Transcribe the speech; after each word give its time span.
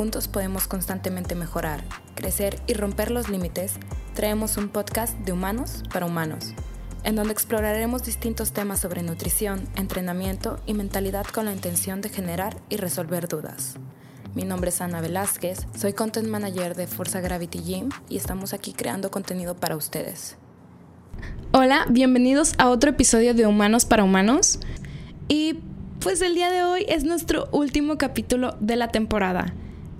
juntos 0.00 0.28
podemos 0.28 0.66
constantemente 0.66 1.34
mejorar, 1.34 1.84
crecer 2.14 2.58
y 2.66 2.72
romper 2.72 3.10
los 3.10 3.28
límites, 3.28 3.74
traemos 4.14 4.56
un 4.56 4.70
podcast 4.70 5.14
de 5.26 5.32
humanos 5.32 5.82
para 5.92 6.06
humanos, 6.06 6.54
en 7.04 7.16
donde 7.16 7.34
exploraremos 7.34 8.02
distintos 8.02 8.52
temas 8.52 8.80
sobre 8.80 9.02
nutrición, 9.02 9.68
entrenamiento 9.76 10.58
y 10.64 10.72
mentalidad 10.72 11.26
con 11.26 11.44
la 11.44 11.52
intención 11.52 12.00
de 12.00 12.08
generar 12.08 12.56
y 12.70 12.78
resolver 12.78 13.28
dudas. 13.28 13.74
Mi 14.34 14.44
nombre 14.44 14.70
es 14.70 14.80
Ana 14.80 15.02
Velázquez, 15.02 15.66
soy 15.76 15.92
Content 15.92 16.28
Manager 16.28 16.74
de 16.74 16.86
Forza 16.86 17.20
Gravity 17.20 17.58
Gym 17.58 17.90
y 18.08 18.16
estamos 18.16 18.54
aquí 18.54 18.72
creando 18.72 19.10
contenido 19.10 19.54
para 19.54 19.76
ustedes. 19.76 20.38
Hola, 21.52 21.84
bienvenidos 21.90 22.54
a 22.56 22.70
otro 22.70 22.88
episodio 22.88 23.34
de 23.34 23.46
Humanos 23.46 23.84
para 23.84 24.02
Humanos. 24.02 24.60
Y 25.28 25.58
pues 25.98 26.22
el 26.22 26.34
día 26.34 26.50
de 26.50 26.64
hoy 26.64 26.86
es 26.88 27.04
nuestro 27.04 27.50
último 27.52 27.98
capítulo 27.98 28.56
de 28.60 28.76
la 28.76 28.88
temporada. 28.88 29.52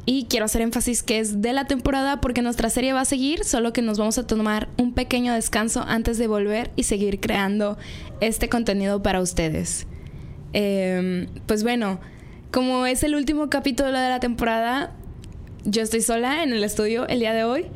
Y 0.07 0.25
quiero 0.25 0.47
hacer 0.47 0.63
énfasis 0.63 1.03
que 1.03 1.19
es 1.19 1.43
de 1.43 1.53
la 1.53 1.67
temporada 1.67 2.21
porque 2.21 2.43
nuestra 2.43 2.71
serie 2.71 2.93
va 2.93 3.03
a 3.03 3.05
seguir, 3.05 3.45
solo 3.45 3.73
que 3.73 3.83
nos 3.83 3.99
vamos 3.99 4.19
a 4.19 4.27
tomar 4.27 4.69
un 4.79 4.93
pequeño 4.93 5.35
descanso 5.35 5.85
antes 5.87 6.19
de 6.19 6.27
volver 6.27 6.71
y 6.75 6.85
seguir 6.85 7.21
creando 7.21 7.79
este 8.21 8.49
contenido 8.49 9.03
para 9.03 9.21
ustedes. 9.21 9.87
Em, 10.53 11.29
pues 11.47 11.63
bueno, 11.63 12.01
como 12.51 12.87
es 12.87 13.03
el 13.05 13.15
último 13.15 13.51
capítulo 13.51 13.89
de 13.91 14.09
la 14.09 14.21
temporada, 14.21 14.93
yo 15.65 15.83
estoy 15.83 16.01
sola 16.01 16.43
en 16.43 16.53
el 16.53 16.65
estudio 16.65 17.07
el 17.07 17.21
día 17.21 17.33
de 17.33 17.45
hoy. 17.45 17.67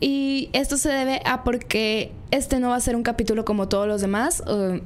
Y 0.00 0.48
esto 0.54 0.78
se 0.78 0.88
debe 0.88 1.20
a 1.26 1.44
porque 1.44 2.12
este 2.30 2.58
no 2.58 2.70
va 2.70 2.76
a 2.76 2.80
ser 2.80 2.96
un 2.96 3.02
capítulo 3.02 3.44
como 3.44 3.68
todos 3.68 3.86
los 3.86 4.00
demás, 4.00 4.42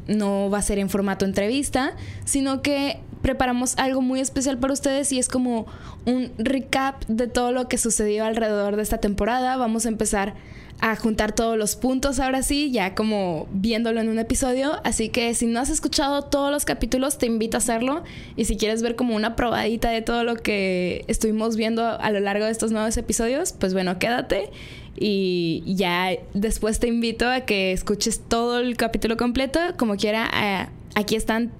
no 0.09 0.51
va 0.51 0.59
a 0.59 0.63
ser 0.63 0.81
en 0.81 0.91
formato 0.91 1.25
entrevista, 1.25 1.95
sino 2.25 2.63
que 2.63 2.99
preparamos 3.25 3.73
algo 3.79 4.03
muy 4.03 4.21
especial 4.21 4.59
para 4.59 4.75
ustedes 4.75 5.11
y 5.11 5.19
es 5.19 5.29
como 5.29 5.65
un 6.05 6.31
recap 6.37 7.03
de 7.07 7.27
todo 7.27 7.53
lo 7.53 7.69
que 7.69 7.79
sucedió 7.79 8.27
alrededor 8.27 8.77
de 8.77 8.83
esta 8.83 8.99
temporada. 8.99 9.57
Vamos 9.57 9.87
a 9.87 9.89
empezar 9.89 10.35
a 10.81 10.95
juntar 10.95 11.35
todos 11.35 11.57
los 11.57 11.75
puntos 11.75 12.21
ahora 12.21 12.43
sí, 12.43 12.71
ya 12.71 12.95
como 12.95 13.49
viéndolo 13.51 14.03
en 14.03 14.11
un 14.11 14.19
episodio. 14.19 14.73
Así 14.85 15.09
que 15.09 15.33
si 15.33 15.47
no 15.47 15.59
has 15.59 15.71
escuchado 15.71 16.25
todos 16.25 16.53
los 16.53 16.67
capítulos, 16.67 17.17
te 17.17 17.25
invito 17.25 17.57
a 17.57 17.59
hacerlo. 17.59 18.05
Y 18.37 18.45
si 18.45 18.59
quieres 18.59 18.83
ver 18.83 18.95
como 18.95 19.17
una 19.17 19.37
probadita 19.37 19.89
de 19.89 20.03
todo 20.03 20.23
lo 20.23 20.37
que 20.37 21.07
estuvimos 21.09 21.57
viendo 21.57 21.83
a 21.83 22.11
lo 22.11 22.21
largo 22.21 22.45
de 22.45 22.51
estos 22.51 22.73
nuevos 22.73 22.95
episodios, 22.99 23.55
pues 23.55 23.73
bueno, 23.73 23.99
quédate. 23.99 24.51
Y 24.97 25.63
ya 25.65 26.11
después 26.35 26.79
te 26.79 26.89
invito 26.89 27.27
a 27.27 27.41
que 27.41 27.73
escuches 27.73 28.21
todo 28.21 28.59
el 28.59 28.77
capítulo 28.77 29.17
completo. 29.17 29.61
Como 29.79 29.97
quiera, 29.97 30.31
eh, 30.35 30.67
aquí 30.95 31.17
están 31.17 31.53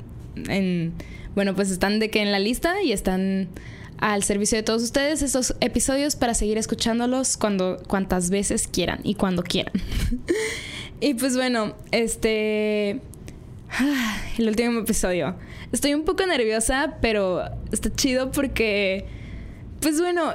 en. 0.47 0.93
Bueno, 1.35 1.55
pues 1.55 1.71
están 1.71 1.99
de 1.99 2.11
que 2.11 2.23
en 2.23 2.33
la 2.33 2.39
lista 2.39 2.83
y 2.83 2.93
están 2.93 3.49
al 3.99 4.23
servicio 4.23 4.59
de 4.59 4.63
todos 4.63 4.83
ustedes 4.83 5.23
estos 5.23 5.55
episodios 5.61 6.17
para 6.17 6.35
seguir 6.35 6.59
escuchándolos 6.59 7.37
cuando 7.37 7.79
cuantas 7.89 8.31
veces 8.31 8.69
quieran 8.69 9.01
y 9.03 9.15
cuando 9.15 9.43
quieran. 9.43 9.75
y 11.01 11.15
pues 11.15 11.37
bueno, 11.37 11.75
este 11.91 13.01
el 14.39 14.49
último 14.49 14.81
episodio. 14.81 15.35
Estoy 15.73 15.95
un 15.95 16.05
poco 16.05 16.27
nerviosa, 16.27 16.99
pero 17.01 17.43
está 17.73 17.93
chido 17.93 18.31
porque 18.31 19.07
pues 19.81 20.01
bueno, 20.01 20.33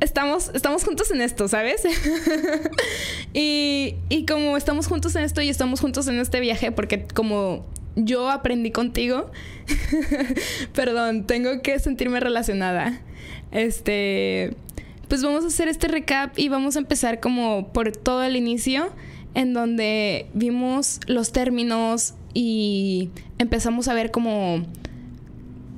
estamos, 0.00 0.50
estamos 0.54 0.84
juntos 0.84 1.10
en 1.10 1.20
esto, 1.20 1.48
¿sabes? 1.48 1.82
y, 3.34 3.96
y 4.08 4.26
como 4.26 4.56
estamos 4.56 4.86
juntos 4.86 5.14
en 5.16 5.24
esto 5.24 5.42
y 5.42 5.48
estamos 5.48 5.80
juntos 5.80 6.06
en 6.08 6.18
este 6.18 6.40
viaje, 6.40 6.72
porque 6.72 7.06
como 7.06 7.66
yo 7.96 8.30
aprendí 8.30 8.70
contigo, 8.70 9.30
perdón, 10.74 11.26
tengo 11.26 11.62
que 11.62 11.78
sentirme 11.78 12.20
relacionada. 12.20 13.00
Este, 13.52 14.56
pues 15.08 15.22
vamos 15.22 15.44
a 15.44 15.48
hacer 15.48 15.68
este 15.68 15.88
recap 15.88 16.38
y 16.38 16.48
vamos 16.48 16.76
a 16.76 16.80
empezar 16.80 17.20
como 17.20 17.72
por 17.72 17.92
todo 17.92 18.22
el 18.22 18.36
inicio, 18.36 18.92
en 19.34 19.52
donde 19.52 20.26
vimos 20.34 21.00
los 21.06 21.32
términos 21.32 22.14
y 22.34 23.10
empezamos 23.38 23.88
a 23.88 23.94
ver 23.94 24.10
como 24.10 24.64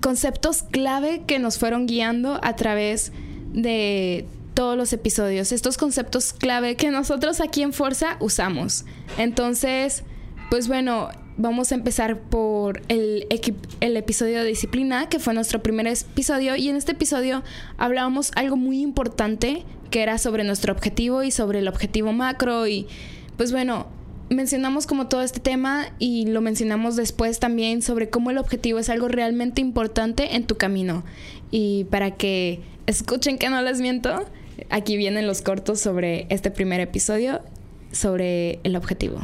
conceptos 0.01 0.63
clave 0.63 1.23
que 1.27 1.39
nos 1.39 1.59
fueron 1.59 1.87
guiando 1.87 2.39
a 2.43 2.57
través 2.57 3.13
de 3.53 4.27
todos 4.55 4.77
los 4.77 4.93
episodios, 4.95 5.53
estos 5.53 5.77
conceptos 5.77 6.33
clave 6.33 6.77
que 6.77 6.91
nosotros 6.91 7.41
aquí 7.41 7.63
en 7.63 7.75
Forza 7.75 8.17
usamos. 8.21 8.87
Entonces, 9.19 10.03
pues 10.49 10.67
bueno, 10.69 11.11
vamos 11.37 11.73
a 11.73 11.75
empezar 11.75 12.21
por 12.21 12.83
el, 12.89 13.27
el, 13.81 13.97
episodio 13.97 14.43
de 14.43 14.49
disciplina, 14.49 15.09
que 15.09 15.19
fue 15.19 15.35
nuestro 15.35 15.63
primer 15.63 15.87
episodio, 15.87 16.57
y 16.57 16.69
en 16.69 16.77
este 16.77 16.93
episodio 16.93 17.43
hablábamos 17.77 18.33
algo 18.37 18.57
muy 18.57 18.81
importante, 18.81 19.65
que 19.91 20.03
era 20.03 20.19
sobre 20.19 20.45
nuestro 20.45 20.73
objetivo 20.73 21.23
y 21.23 21.31
sobre 21.31 21.61
el 21.61 21.69
objetivo 21.69 22.13
macro, 22.13 22.67
y 22.67 22.87
pues 23.37 23.53
bueno, 23.53 23.87
mencionamos 24.31 24.87
como 24.87 25.09
todo 25.09 25.23
este 25.23 25.41
tema 25.41 25.87
y 25.99 26.27
lo 26.27 26.41
mencionamos 26.41 26.97
después 26.97 27.39
también 27.39 27.83
sobre 27.83 28.11
cómo 28.11 28.31
el 28.31 28.39
objetivo 28.39 28.79
es 28.79 28.89
algo 28.89 29.09
realmente 29.09 29.61
importante 29.61 30.37
en 30.37 30.47
tu 30.47 30.57
camino. 30.57 31.05
Y 31.51 31.85
para 31.85 32.13
que 32.13 32.61
escuchen 32.87 33.39
que 33.39 33.49
no 33.51 33.63
les 33.63 33.81
miento, 33.81 34.25
aquí 34.71 34.97
vienen 34.97 35.27
los 35.27 35.43
cortos 35.43 35.81
sobre 35.81 36.27
este 36.31 36.51
primer 36.51 36.81
episodio, 36.81 37.41
sobre 37.93 38.59
el 38.65 38.75
objetivo. 38.75 39.21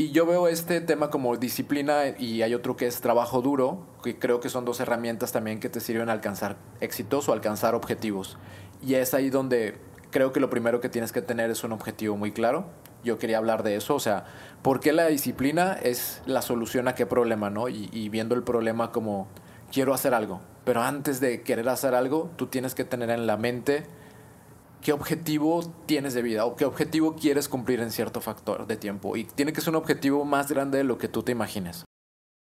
Y 0.00 0.12
yo 0.12 0.26
veo 0.26 0.46
este 0.46 0.80
tema 0.80 1.10
como 1.10 1.36
disciplina 1.36 2.04
y 2.16 2.42
hay 2.42 2.54
otro 2.54 2.76
que 2.76 2.86
es 2.86 3.00
trabajo 3.00 3.42
duro, 3.42 3.84
que 4.04 4.16
creo 4.16 4.38
que 4.38 4.48
son 4.48 4.64
dos 4.64 4.78
herramientas 4.78 5.32
también 5.32 5.58
que 5.58 5.68
te 5.68 5.80
sirven 5.80 6.08
a 6.08 6.12
alcanzar 6.12 6.56
éxitos 6.80 7.28
o 7.28 7.32
alcanzar 7.32 7.74
objetivos. 7.74 8.38
Y 8.80 8.94
es 8.94 9.12
ahí 9.12 9.28
donde 9.28 9.74
creo 10.12 10.32
que 10.32 10.38
lo 10.38 10.50
primero 10.50 10.80
que 10.80 10.88
tienes 10.88 11.10
que 11.10 11.20
tener 11.20 11.50
es 11.50 11.64
un 11.64 11.72
objetivo 11.72 12.16
muy 12.16 12.30
claro. 12.30 12.66
Yo 13.02 13.18
quería 13.18 13.38
hablar 13.38 13.64
de 13.64 13.74
eso, 13.74 13.96
o 13.96 13.98
sea, 13.98 14.26
¿por 14.62 14.78
qué 14.78 14.92
la 14.92 15.08
disciplina 15.08 15.72
es 15.72 16.22
la 16.26 16.42
solución 16.42 16.86
a 16.86 16.94
qué 16.94 17.04
problema, 17.04 17.50
no? 17.50 17.68
Y, 17.68 17.90
y 17.92 18.08
viendo 18.08 18.36
el 18.36 18.44
problema 18.44 18.92
como 18.92 19.26
quiero 19.72 19.94
hacer 19.94 20.14
algo, 20.14 20.40
pero 20.64 20.80
antes 20.80 21.18
de 21.18 21.42
querer 21.42 21.68
hacer 21.68 21.96
algo, 21.96 22.30
tú 22.36 22.46
tienes 22.46 22.76
que 22.76 22.84
tener 22.84 23.10
en 23.10 23.26
la 23.26 23.36
mente 23.36 23.84
qué 24.82 24.92
objetivo 24.92 25.62
tienes 25.86 26.14
de 26.14 26.22
vida 26.22 26.44
o 26.44 26.56
qué 26.56 26.64
objetivo 26.64 27.16
quieres 27.16 27.48
cumplir 27.48 27.80
en 27.80 27.90
cierto 27.90 28.20
factor 28.20 28.66
de 28.66 28.76
tiempo. 28.76 29.16
Y 29.16 29.24
tiene 29.24 29.52
que 29.52 29.60
ser 29.60 29.70
un 29.70 29.76
objetivo 29.76 30.24
más 30.24 30.50
grande 30.50 30.78
de 30.78 30.84
lo 30.84 30.98
que 30.98 31.08
tú 31.08 31.22
te 31.22 31.32
imagines. 31.32 31.84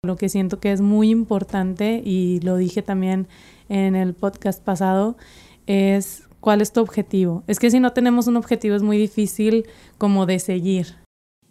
Lo 0.03 0.17
que 0.17 0.29
siento 0.29 0.61
que 0.61 0.73
es 0.73 0.81
muy 0.81 1.11
importante, 1.11 2.03
y 2.05 2.41
lo 2.41 2.57
dije 2.57 2.83
también 2.83 3.29
en 3.69 3.97
el 3.97 4.15
podcast 4.15 4.63
pasado, 4.63 5.17
es 5.67 6.25
cuál 6.41 6.61
es 6.61 6.73
tu 6.73 6.81
objetivo. 6.81 7.43
Es 7.47 7.59
que 7.59 7.71
si 7.71 7.81
no 7.81 7.93
tenemos 7.93 8.27
un 8.27 8.37
objetivo 8.37 8.77
es 8.77 8.83
muy 8.83 8.99
difícil 8.99 9.67
como 9.99 10.27
de 10.27 10.39
seguir. 10.39 10.97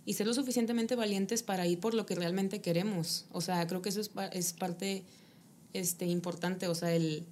Y 0.05 0.13
ser 0.13 0.27
lo 0.27 0.33
suficientemente 0.33 0.95
valientes 0.95 1.41
para 1.43 1.65
ir 1.65 1.79
por 1.79 1.93
lo 1.93 2.05
que 2.05 2.15
realmente 2.15 2.61
queremos. 2.61 3.25
O 3.31 3.41
sea, 3.41 3.65
creo 3.67 3.81
que 3.81 3.89
eso 3.89 3.99
es, 3.99 4.11
es 4.31 4.53
parte 4.53 5.03
este, 5.73 6.05
importante. 6.05 6.67
O 6.67 6.75
sea, 6.75 6.93
el 6.93 7.25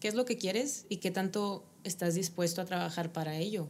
qué 0.00 0.08
es 0.08 0.14
lo 0.14 0.24
que 0.24 0.38
quieres 0.38 0.86
y 0.88 0.98
qué 0.98 1.10
tanto 1.10 1.64
estás 1.84 2.14
dispuesto 2.14 2.60
a 2.60 2.64
trabajar 2.64 3.12
para 3.12 3.36
ello. 3.36 3.68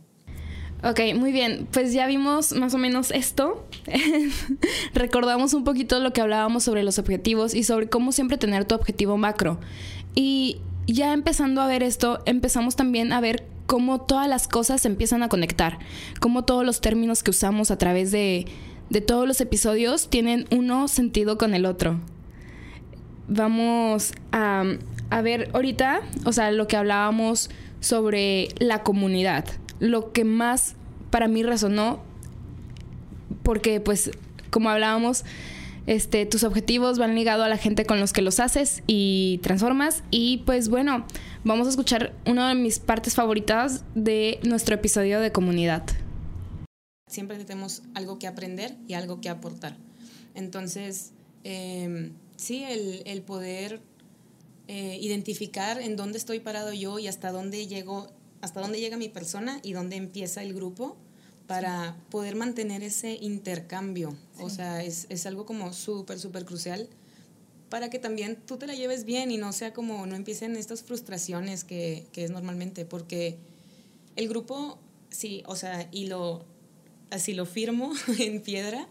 Ok, 0.83 1.01
muy 1.17 1.33
bien. 1.33 1.67
Pues 1.73 1.93
ya 1.93 2.07
vimos 2.07 2.53
más 2.53 2.75
o 2.75 2.79
menos 2.79 3.11
esto. 3.11 3.67
Recordamos 4.95 5.55
un 5.55 5.65
poquito 5.65 5.99
lo 5.99 6.13
que 6.13 6.21
hablábamos 6.21 6.65
sobre 6.65 6.83
los 6.83 6.99
objetivos 6.99 7.55
y 7.55 7.65
sobre 7.65 7.89
cómo 7.89 8.13
siempre 8.13 8.37
tener 8.37 8.67
tu 8.67 8.75
objetivo 8.75 9.17
macro. 9.17 9.59
Y 10.15 10.61
ya 10.87 11.15
empezando 11.15 11.63
a 11.63 11.67
ver 11.67 11.83
esto, 11.83 12.21
empezamos 12.27 12.77
también 12.77 13.15
a 13.15 13.21
ver 13.21 13.47
cómo 13.67 14.03
todas 14.03 14.29
las 14.29 14.47
cosas 14.47 14.83
se 14.83 14.89
empiezan 14.89 15.23
a 15.23 15.31
conectar, 15.31 15.79
cómo 16.21 16.45
todos 16.45 16.67
los 16.67 16.83
términos 16.83 17.23
que 17.23 17.31
usamos 17.31 17.71
a 17.71 17.79
través 17.79 18.11
de, 18.11 18.47
de 18.91 19.01
todos 19.01 19.27
los 19.27 19.41
episodios 19.41 20.11
tienen 20.11 20.47
uno 20.51 20.89
sentido 20.89 21.39
con 21.39 21.55
el 21.55 21.65
otro. 21.65 21.99
Vamos 23.27 24.13
a, 24.33 24.65
a 25.09 25.23
ver 25.23 25.49
ahorita, 25.55 26.03
o 26.27 26.33
sea, 26.33 26.51
lo 26.51 26.69
que 26.69 26.77
hablábamos 26.77 27.49
sobre 27.85 28.49
la 28.59 28.83
comunidad. 28.83 29.45
Lo 29.79 30.13
que 30.13 30.25
más 30.25 30.75
para 31.11 31.29
mí 31.29 31.43
resonó, 31.43 32.01
porque 33.43 33.79
pues 33.81 34.11
como 34.49 34.71
hablábamos, 34.71 35.25
este, 35.87 36.25
tus 36.25 36.45
objetivos 36.45 36.99
van 36.99 37.15
ligados 37.15 37.45
a 37.45 37.49
la 37.49 37.59
gente 37.59 37.85
con 37.85 38.01
los 38.01 38.15
que 38.15 38.23
los 38.23 38.41
haces 38.41 38.83
y 38.87 39.39
transformas. 39.43 40.03
Y 40.11 40.39
pues 40.47 40.71
bueno, 40.71 41.05
vamos 41.45 41.67
a 41.67 41.71
escuchar 41.71 42.15
una 42.25 42.49
de 42.49 42.55
mis 42.55 42.79
partes 42.79 43.15
favoritas 43.15 43.85
de 43.95 44.41
nuestro 44.45 44.77
episodio 44.77 45.21
de 45.21 45.31
comunidad. 45.31 45.85
Siempre 47.11 47.37
tenemos 47.45 47.83
algo 47.95 48.19
que 48.19 48.27
aprender 48.27 48.75
y 48.89 48.95
algo 48.95 49.21
que 49.21 49.29
aportar. 49.29 49.77
Entonces, 50.35 51.13
em, 51.45 52.13
sí, 52.37 52.65
el, 52.65 53.03
el 53.05 53.21
poder 53.21 53.83
eh, 54.69 54.99
identificar 55.01 55.81
en 55.81 55.97
dónde 55.97 56.19
estoy 56.19 56.41
parado 56.41 56.73
yo 56.73 56.99
y 56.99 57.07
hasta 57.07 57.33
dónde 57.33 57.67
llego, 57.67 58.09
hasta 58.41 58.61
dónde 58.61 58.81
llega 58.81 58.97
mi 58.97 59.09
persona 59.09 59.61
y 59.63 59.73
dónde 59.73 59.97
empieza 59.97 60.43
el 60.43 60.55
grupo 60.55 60.97
para 61.47 61.97
poder 62.11 62.37
mantener 62.37 62.83
ese 62.83 63.19
intercambio. 63.21 64.17
O 64.41 64.49
sea, 64.49 64.83
es, 64.83 65.07
es, 65.11 65.27
algo 65.27 65.45
como 65.45 65.73
súper, 65.73 66.19
súper 66.19 66.45
crucial 66.45 66.89
para 67.69 67.91
que 67.91 67.99
también 67.99 68.37
tú 68.37 68.57
te 68.57 68.67
la 68.67 68.75
lleves 68.75 69.05
bien 69.05 69.31
y 69.31 69.37
no 69.37 69.53
sea 69.53 69.73
como, 69.73 70.07
no 70.07 70.15
empiecen 70.15 70.57
estas 70.57 70.83
frustraciones 70.83 71.65
que, 71.65 72.07
que 72.13 72.25
es 72.25 72.31
normalmente, 72.31 72.85
porque 72.85 73.37
el 74.17 74.29
grupo, 74.29 74.79
sí, 75.11 75.43
o 75.47 75.57
sea, 75.57 75.89
y 75.91 76.07
lo, 76.07 76.45
así 77.11 77.35
lo 77.35 77.47
firmo 77.47 77.93
en 78.21 78.41
piedra, 78.41 78.89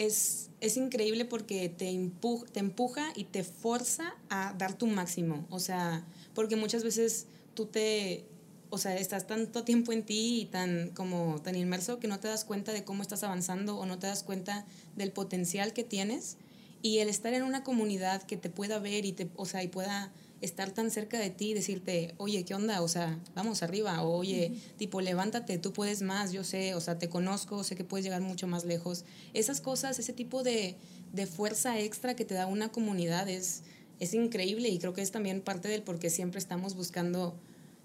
es, 0.00 0.48
es 0.60 0.78
increíble 0.78 1.26
porque 1.26 1.68
te, 1.68 2.10
te 2.52 2.60
empuja 2.60 3.12
y 3.14 3.24
te 3.24 3.44
forza 3.44 4.14
a 4.30 4.54
dar 4.56 4.72
tu 4.72 4.86
máximo, 4.86 5.46
o 5.50 5.60
sea, 5.60 6.06
porque 6.34 6.56
muchas 6.56 6.82
veces 6.82 7.26
tú 7.52 7.66
te, 7.66 8.24
o 8.70 8.78
sea, 8.78 8.96
estás 8.96 9.26
tanto 9.26 9.62
tiempo 9.62 9.92
en 9.92 10.02
ti 10.02 10.40
y 10.40 10.44
tan 10.46 10.88
como 10.94 11.42
tan 11.42 11.54
inmerso 11.54 11.98
que 11.98 12.08
no 12.08 12.18
te 12.18 12.28
das 12.28 12.46
cuenta 12.46 12.72
de 12.72 12.82
cómo 12.82 13.02
estás 13.02 13.22
avanzando 13.24 13.76
o 13.76 13.84
no 13.84 13.98
te 13.98 14.06
das 14.06 14.22
cuenta 14.22 14.64
del 14.96 15.12
potencial 15.12 15.74
que 15.74 15.84
tienes. 15.84 16.38
Y 16.82 17.00
el 17.00 17.10
estar 17.10 17.34
en 17.34 17.42
una 17.42 17.62
comunidad 17.62 18.22
que 18.22 18.38
te 18.38 18.48
pueda 18.48 18.78
ver 18.78 19.04
y 19.04 19.12
te, 19.12 19.28
o 19.36 19.44
sea, 19.44 19.62
y 19.62 19.68
pueda 19.68 20.12
estar 20.40 20.70
tan 20.70 20.90
cerca 20.90 21.18
de 21.18 21.30
ti 21.30 21.50
y 21.50 21.54
decirte, 21.54 22.14
"Oye, 22.18 22.44
¿qué 22.44 22.54
onda? 22.54 22.82
O 22.82 22.88
sea, 22.88 23.18
vamos 23.34 23.62
arriba." 23.62 24.02
O, 24.02 24.16
"Oye, 24.18 24.52
tipo, 24.76 25.00
levántate, 25.00 25.58
tú 25.58 25.72
puedes 25.72 26.02
más, 26.02 26.32
yo 26.32 26.44
sé, 26.44 26.74
o 26.74 26.80
sea, 26.80 26.98
te 26.98 27.08
conozco, 27.08 27.62
sé 27.64 27.76
que 27.76 27.84
puedes 27.84 28.04
llegar 28.04 28.22
mucho 28.22 28.46
más 28.46 28.64
lejos." 28.64 29.04
Esas 29.34 29.60
cosas, 29.60 29.98
ese 29.98 30.12
tipo 30.12 30.42
de, 30.42 30.76
de 31.12 31.26
fuerza 31.26 31.78
extra 31.78 32.14
que 32.16 32.24
te 32.24 32.34
da 32.34 32.46
una 32.46 32.70
comunidad 32.70 33.28
es 33.28 33.62
es 34.00 34.14
increíble 34.14 34.68
y 34.70 34.78
creo 34.78 34.94
que 34.94 35.02
es 35.02 35.12
también 35.12 35.42
parte 35.42 35.68
del 35.68 35.82
por 35.82 35.98
qué 35.98 36.08
siempre 36.10 36.38
estamos 36.38 36.74
buscando 36.74 37.38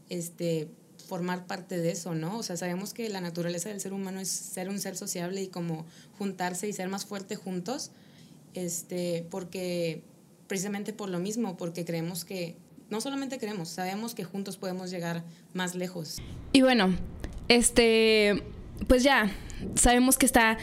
este, 0.09 0.69
formar 1.07 1.45
parte 1.45 1.77
de 1.77 1.91
eso, 1.91 2.15
¿no? 2.15 2.37
O 2.37 2.43
sea, 2.43 2.55
sabemos 2.55 2.93
que 2.93 3.09
la 3.09 3.19
naturaleza 3.19 3.69
del 3.69 3.81
ser 3.81 3.91
humano 3.91 4.21
es 4.21 4.29
ser 4.29 4.69
un 4.69 4.79
ser 4.79 4.95
sociable 4.95 5.43
y 5.43 5.47
como 5.47 5.85
juntarse 6.17 6.69
y 6.69 6.73
ser 6.73 6.87
más 6.87 7.05
fuerte 7.05 7.35
juntos, 7.35 7.91
este, 8.53 9.27
porque 9.29 10.03
precisamente 10.47 10.93
por 10.93 11.09
lo 11.09 11.19
mismo, 11.19 11.57
porque 11.57 11.85
creemos 11.85 12.25
que, 12.25 12.55
no 12.89 13.01
solamente 13.01 13.39
creemos, 13.39 13.69
sabemos 13.69 14.13
que 14.13 14.23
juntos 14.23 14.57
podemos 14.57 14.91
llegar 14.91 15.23
más 15.53 15.75
lejos. 15.75 16.17
Y 16.53 16.61
bueno, 16.61 16.95
este, 17.47 18.43
pues 18.87 19.03
ya, 19.03 19.31
sabemos 19.75 20.17
que 20.17 20.25
está 20.25 20.57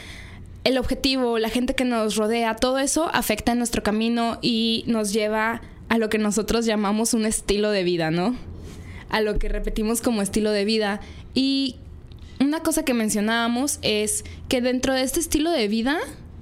el 0.64 0.78
objetivo, 0.78 1.38
la 1.38 1.48
gente 1.48 1.74
que 1.74 1.84
nos 1.84 2.16
rodea, 2.16 2.54
todo 2.54 2.78
eso 2.78 3.10
afecta 3.12 3.54
nuestro 3.54 3.82
camino 3.82 4.38
y 4.42 4.84
nos 4.86 5.12
lleva 5.12 5.60
a 5.88 5.98
lo 5.98 6.08
que 6.08 6.18
nosotros 6.18 6.64
llamamos 6.64 7.14
un 7.14 7.26
estilo 7.26 7.70
de 7.70 7.82
vida, 7.82 8.10
¿no? 8.10 8.36
A 9.10 9.20
lo 9.20 9.38
que 9.38 9.48
repetimos 9.48 10.00
como 10.00 10.22
estilo 10.22 10.52
de 10.52 10.64
vida. 10.64 11.00
Y 11.34 11.76
una 12.40 12.60
cosa 12.60 12.84
que 12.84 12.94
mencionábamos 12.94 13.78
es 13.82 14.24
que 14.48 14.60
dentro 14.60 14.94
de 14.94 15.02
este 15.02 15.20
estilo 15.20 15.50
de 15.50 15.68
vida 15.68 15.98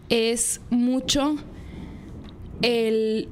es 0.08 0.60
mucho 0.70 1.36
el, 2.62 3.28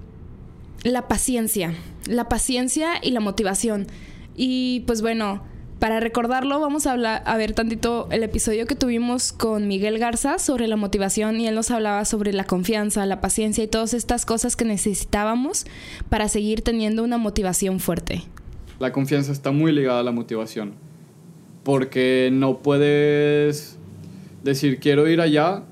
la 0.83 1.09
paciencia, 1.09 1.75
la 2.07 2.29
paciencia 2.29 2.93
y 3.03 3.11
la 3.11 3.21
motivación. 3.21 3.87
Y 4.37 4.85
pues 4.87 5.03
bueno, 5.03 5.43
para 5.79 6.01
recordarlo, 6.01 6.59
vamos 6.59 6.87
a, 6.87 6.93
hablar, 6.93 7.23
a 7.25 7.37
ver 7.37 7.53
tantito 7.53 8.09
el 8.11 8.25
episodio 8.25 8.67
que 8.67 8.75
tuvimos 8.75 9.33
con 9.33 9.69
Miguel 9.69 9.99
Garza 9.99 10.39
sobre 10.39 10.67
la 10.67 10.77
motivación 10.77 11.41
y 11.41 11.47
él 11.47 11.55
nos 11.55 11.71
hablaba 11.71 12.05
sobre 12.05 12.33
la 12.33 12.45
confianza, 12.45 13.07
la 13.07 13.21
paciencia 13.21 13.63
y 13.63 13.69
todas 13.69 13.95
estas 13.95 14.27
cosas 14.27 14.57
que 14.57 14.65
necesitábamos 14.65 15.67
para 16.09 16.29
seguir 16.29 16.63
teniendo 16.63 17.05
una 17.05 17.17
motivación 17.17 17.79
fuerte. 17.79 18.23
La 18.81 18.93
confianza 18.93 19.33
está 19.33 19.53
muy 19.53 19.73
ligada 19.73 20.01
a 20.01 20.03
la 20.03 20.13
motivación, 20.13 20.75
porque 21.63 22.31
no 22.33 22.59
puedes 22.59 23.79
decir 24.43 24.81
quiero 24.81 25.09
ir 25.09 25.21
allá 25.21 25.65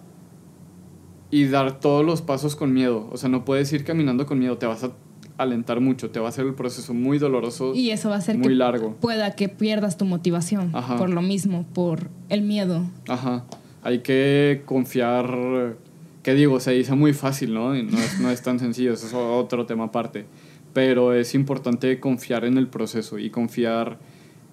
y 1.36 1.46
dar 1.48 1.80
todos 1.80 2.02
los 2.02 2.22
pasos 2.22 2.56
con 2.56 2.72
miedo, 2.72 3.10
o 3.12 3.18
sea, 3.18 3.28
no 3.28 3.44
puedes 3.44 3.70
ir 3.70 3.84
caminando 3.84 4.24
con 4.24 4.38
miedo, 4.38 4.56
te 4.56 4.64
vas 4.64 4.84
a 4.84 4.92
alentar 5.36 5.80
mucho, 5.80 6.08
te 6.08 6.18
va 6.18 6.24
a 6.24 6.28
hacer 6.30 6.46
el 6.46 6.54
proceso 6.54 6.94
muy 6.94 7.18
doloroso. 7.18 7.74
Y 7.74 7.90
eso 7.90 8.08
va 8.08 8.14
a 8.14 8.18
hacer 8.20 8.38
muy 8.38 8.48
que 8.48 8.54
largo. 8.54 8.94
pueda 8.94 9.32
que 9.32 9.50
pierdas 9.50 9.98
tu 9.98 10.06
motivación 10.06 10.70
Ajá. 10.72 10.96
por 10.96 11.10
lo 11.10 11.20
mismo, 11.20 11.66
por 11.74 12.08
el 12.30 12.40
miedo. 12.40 12.86
Ajá. 13.06 13.44
Hay 13.82 13.98
que 13.98 14.62
confiar, 14.64 15.76
¿qué 16.22 16.32
digo? 16.32 16.58
Se 16.58 16.70
dice 16.70 16.94
muy 16.94 17.12
fácil, 17.12 17.52
¿no? 17.52 17.76
Y 17.76 17.82
no 17.82 17.98
es, 17.98 18.18
no 18.18 18.30
es 18.30 18.40
tan 18.40 18.58
sencillo, 18.58 18.94
eso 18.94 19.06
es 19.06 19.12
otro 19.12 19.66
tema 19.66 19.84
aparte. 19.84 20.24
Pero 20.72 21.12
es 21.12 21.34
importante 21.34 22.00
confiar 22.00 22.46
en 22.46 22.56
el 22.56 22.68
proceso 22.68 23.18
y 23.18 23.28
confiar 23.28 23.98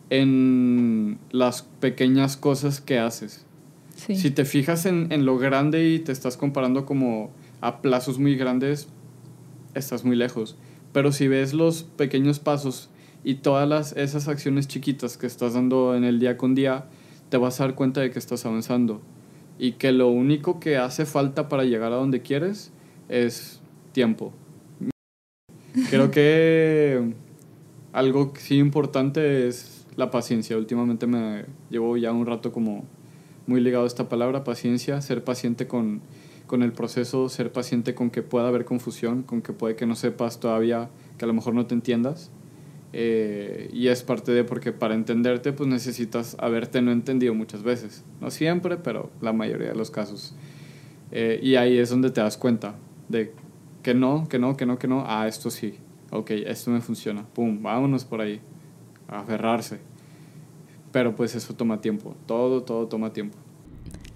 en 0.09 1.18
las 1.31 1.62
pequeñas 1.80 2.35
cosas 2.35 2.81
que 2.81 3.00
haces. 3.00 3.45
Sí. 4.05 4.15
Si 4.15 4.31
te 4.31 4.45
fijas 4.45 4.85
en, 4.85 5.11
en 5.11 5.25
lo 5.25 5.38
grande 5.38 5.89
y 5.89 6.00
te 6.00 6.11
estás 6.11 6.38
comparando 6.38 6.85
como 6.85 7.31
a 7.61 7.81
plazos 7.81 8.19
muy 8.19 8.35
grandes, 8.35 8.88
estás 9.73 10.03
muy 10.03 10.15
lejos. 10.15 10.57
Pero 10.91 11.11
si 11.11 11.27
ves 11.27 11.53
los 11.53 11.83
pequeños 11.83 12.39
pasos 12.39 12.89
y 13.23 13.35
todas 13.35 13.67
las, 13.67 13.94
esas 13.94 14.27
acciones 14.27 14.67
chiquitas 14.67 15.17
que 15.17 15.27
estás 15.27 15.53
dando 15.53 15.95
en 15.95 16.03
el 16.03 16.19
día 16.19 16.38
con 16.38 16.55
día, 16.55 16.85
te 17.29 17.38
vas 17.38 17.59
a 17.59 17.65
dar 17.65 17.75
cuenta 17.75 18.01
de 18.01 18.11
que 18.11 18.19
estás 18.19 18.45
avanzando. 18.45 19.01
Y 19.57 19.73
que 19.73 19.91
lo 19.91 20.09
único 20.09 20.59
que 20.59 20.77
hace 20.77 21.06
falta 21.06 21.49
para 21.49 21.63
llegar 21.63 21.94
a 21.94 21.95
donde 21.95 22.21
quieres 22.21 22.71
es 23.09 23.61
tiempo. 23.91 24.33
Creo 25.89 26.11
que 26.11 27.13
algo 27.91 28.33
sí 28.38 28.57
importante 28.57 29.47
es 29.47 29.85
la 29.95 30.11
paciencia. 30.11 30.57
Últimamente 30.57 31.07
me 31.07 31.45
llevo 31.69 31.97
ya 31.97 32.11
un 32.11 32.25
rato 32.25 32.51
como 32.51 32.83
muy 33.48 33.62
ligado 33.62 33.84
a 33.84 33.88
esta 33.88 34.10
palabra, 34.10 34.44
paciencia, 34.44 35.01
ser 35.01 35.24
paciente 35.24 35.68
con, 35.68 36.01
con 36.48 36.63
el 36.63 36.72
proceso, 36.72 37.30
ser 37.30 37.51
paciente 37.51 37.95
con 37.95 38.10
que 38.10 38.22
pueda 38.22 38.48
haber 38.48 38.66
confusión, 38.66 39.24
con 39.24 39.42
que 39.42 39.54
puede 39.54 39.75
que 39.75 39.86
no 39.86 39.95
sepas 39.95 40.40
todavía, 40.40 40.90
que 41.18 41.25
a 41.25 41.28
lo 41.28 41.34
mejor 41.34 41.54
no 41.54 41.66
te 41.66 41.74
entiendas. 41.75 42.31
Eh, 42.95 43.72
y 43.74 43.88
es 43.88 44.04
parte 44.04 44.31
de 44.31 44.44
porque 44.44 44.72
para 44.72 44.94
entenderte 44.94 45.51
pues 45.51 45.68
necesitas 45.68 46.38
haberte 46.40 46.80
no 46.81 46.92
entendido 46.92 47.34
muchas 47.34 47.63
veces. 47.63 48.04
No 48.22 48.30
siempre, 48.30 48.78
pero 48.78 49.10
la 49.19 49.34
mayoría 49.34 49.69
de 49.69 49.75
los 49.75 49.90
casos. 49.90 50.36
Eh, 51.12 51.40
y 51.42 51.56
ahí 51.56 51.78
es 51.78 51.90
donde 51.90 52.12
te 52.12 52.22
das 52.22 52.38
cuenta 52.38 52.75
de 53.10 53.34
que 53.81 53.94
no, 53.94 54.28
que 54.30 54.40
no, 54.40 54.56
que 54.56 54.66
no, 54.66 54.78
que 54.78 54.88
no. 54.88 55.04
Ah, 55.07 55.28
esto 55.28 55.50
sí. 55.50 55.75
Ok, 56.12 56.31
esto 56.31 56.72
me 56.72 56.81
funciona. 56.81 57.25
Pum, 57.34 57.62
vámonos 57.62 58.06
por 58.06 58.22
ahí. 58.22 58.40
Aferrarse. 59.07 59.80
Pero 60.94 61.16
pues 61.16 61.35
eso 61.35 61.54
toma 61.56 61.81
tiempo. 61.81 62.16
Todo, 62.26 62.64
todo 62.64 62.88
toma 62.88 63.12
tiempo. 63.12 63.38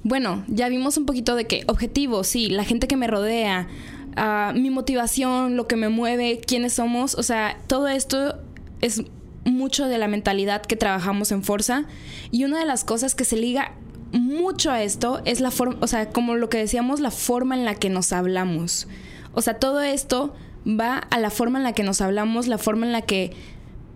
Bueno, 0.03 0.45
ya 0.47 0.69
vimos 0.69 0.95
un 0.95 1.05
poquito 1.05 1.35
de 1.35 1.45
que 1.45 1.65
objetivos, 1.67 2.27
sí, 2.27 2.47
la 2.47 2.63
gente 2.63 2.87
que 2.87 2.95
me 2.95 3.07
rodea, 3.07 3.67
ah, 4.15 4.53
mi 4.55 4.69
motivación, 4.69 5.57
lo 5.57 5.67
que 5.67 5.75
me 5.75 5.89
mueve, 5.89 6.39
quiénes 6.39 6.73
somos, 6.73 7.15
o 7.15 7.23
sea, 7.23 7.57
todo 7.67 7.89
esto 7.89 8.35
es 8.79 9.01
mucho 9.43 9.87
de 9.87 9.97
la 9.97 10.07
mentalidad 10.07 10.61
que 10.61 10.75
trabajamos 10.75 11.31
en 11.31 11.43
Forza 11.43 11.85
y 12.31 12.45
una 12.45 12.59
de 12.59 12.65
las 12.65 12.83
cosas 12.83 13.15
que 13.15 13.25
se 13.25 13.37
liga 13.37 13.73
mucho 14.11 14.71
a 14.71 14.83
esto 14.83 15.21
es 15.25 15.41
la 15.41 15.51
forma, 15.51 15.77
o 15.81 15.87
sea, 15.87 16.09
como 16.09 16.35
lo 16.35 16.47
que 16.47 16.59
decíamos, 16.59 16.99
la 16.99 17.11
forma 17.11 17.55
en 17.55 17.65
la 17.65 17.75
que 17.75 17.89
nos 17.89 18.13
hablamos. 18.13 18.87
O 19.33 19.41
sea, 19.41 19.55
todo 19.55 19.81
esto 19.81 20.33
va 20.65 20.97
a 20.97 21.19
la 21.19 21.31
forma 21.31 21.57
en 21.57 21.63
la 21.63 21.73
que 21.73 21.83
nos 21.83 22.01
hablamos, 22.01 22.47
la 22.47 22.57
forma 22.57 22.85
en 22.85 22.91
la 22.91 23.01
que 23.01 23.33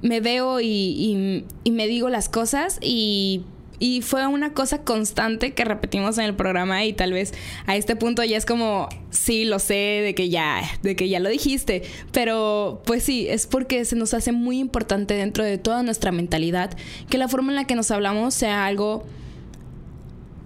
me 0.01 0.20
veo 0.22 0.60
y, 0.62 1.46
y- 1.63 1.72
me 1.72 1.88
digo 1.88 2.10
las 2.10 2.27
cosas 2.29 2.77
y, 2.81 3.41
y 3.79 4.01
fue 4.01 4.25
una 4.27 4.53
cosa 4.53 4.84
constante 4.84 5.53
que 5.53 5.63
repetimos 5.65 6.17
en 6.17 6.25
el 6.25 6.36
programa 6.36 6.84
y 6.86 6.93
tal 6.93 7.13
vez 7.13 7.34
a 7.65 7.75
este 7.75 7.96
punto 7.96 8.24
ya 8.24 8.38
es 8.38 8.46
como, 8.46 8.89
sí, 9.10 9.46
lo 9.46 9.60
sé, 9.60 9.74
de 10.03 10.13
que 10.15 10.29
ya, 10.29 10.62
de 10.84 10.96
que 10.96 11.08
ya 11.10 11.20
lo 11.20 11.29
dijiste, 11.29 11.84
pero 12.12 12.81
pues 12.86 13.03
sí, 13.03 13.27
es 13.29 13.48
porque 13.48 13.86
se 13.86 13.96
nos 13.96 14.13
hace 14.13 14.31
muy 14.31 14.60
importante 14.60 15.13
dentro 15.15 15.43
de 15.43 15.58
toda 15.58 15.81
nuestra 15.84 16.12
mentalidad 16.12 16.72
que 17.10 17.17
la 17.17 17.27
forma 17.27 17.51
en 17.51 17.55
la 17.55 17.65
que 17.65 17.75
nos 17.75 17.89
hablamos 17.91 18.34
sea 18.34 18.65
algo 18.65 19.03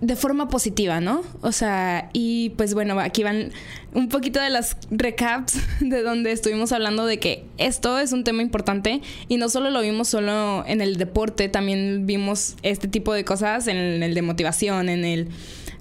de 0.06 0.16
forma 0.16 0.50
positiva, 0.50 1.00
¿no? 1.02 1.24
O 1.42 1.52
sea, 1.52 2.10
y 2.14 2.52
pues 2.52 2.76
bueno, 2.76 3.00
aquí 3.00 3.24
van 3.24 3.52
un 3.94 4.08
poquito 4.08 4.40
de 4.40 4.52
las 4.52 4.78
recaps 4.92 5.58
de 5.80 6.04
donde 6.04 6.32
estuvimos 6.32 6.72
hablando 6.72 7.08
de 7.08 7.20
que 7.20 7.46
esto 7.58 7.98
es 7.98 8.12
un 8.12 8.24
tema 8.24 8.44
importante 8.44 9.02
y 9.28 9.38
no 9.38 9.50
solo 9.50 9.72
lo 9.72 9.82
vimos 9.82 10.08
solo 10.08 10.64
en 10.68 10.82
el 10.82 10.98
deporte, 10.98 11.50
también 11.50 12.06
vimos 12.06 12.56
este 12.62 12.88
tipo 12.88 13.14
de 13.14 13.26
cosas 13.26 13.68
en 13.68 13.78
el 13.78 14.14
de 14.14 14.22
motivación, 14.22 14.90
en 14.90 15.06
el, 15.06 15.30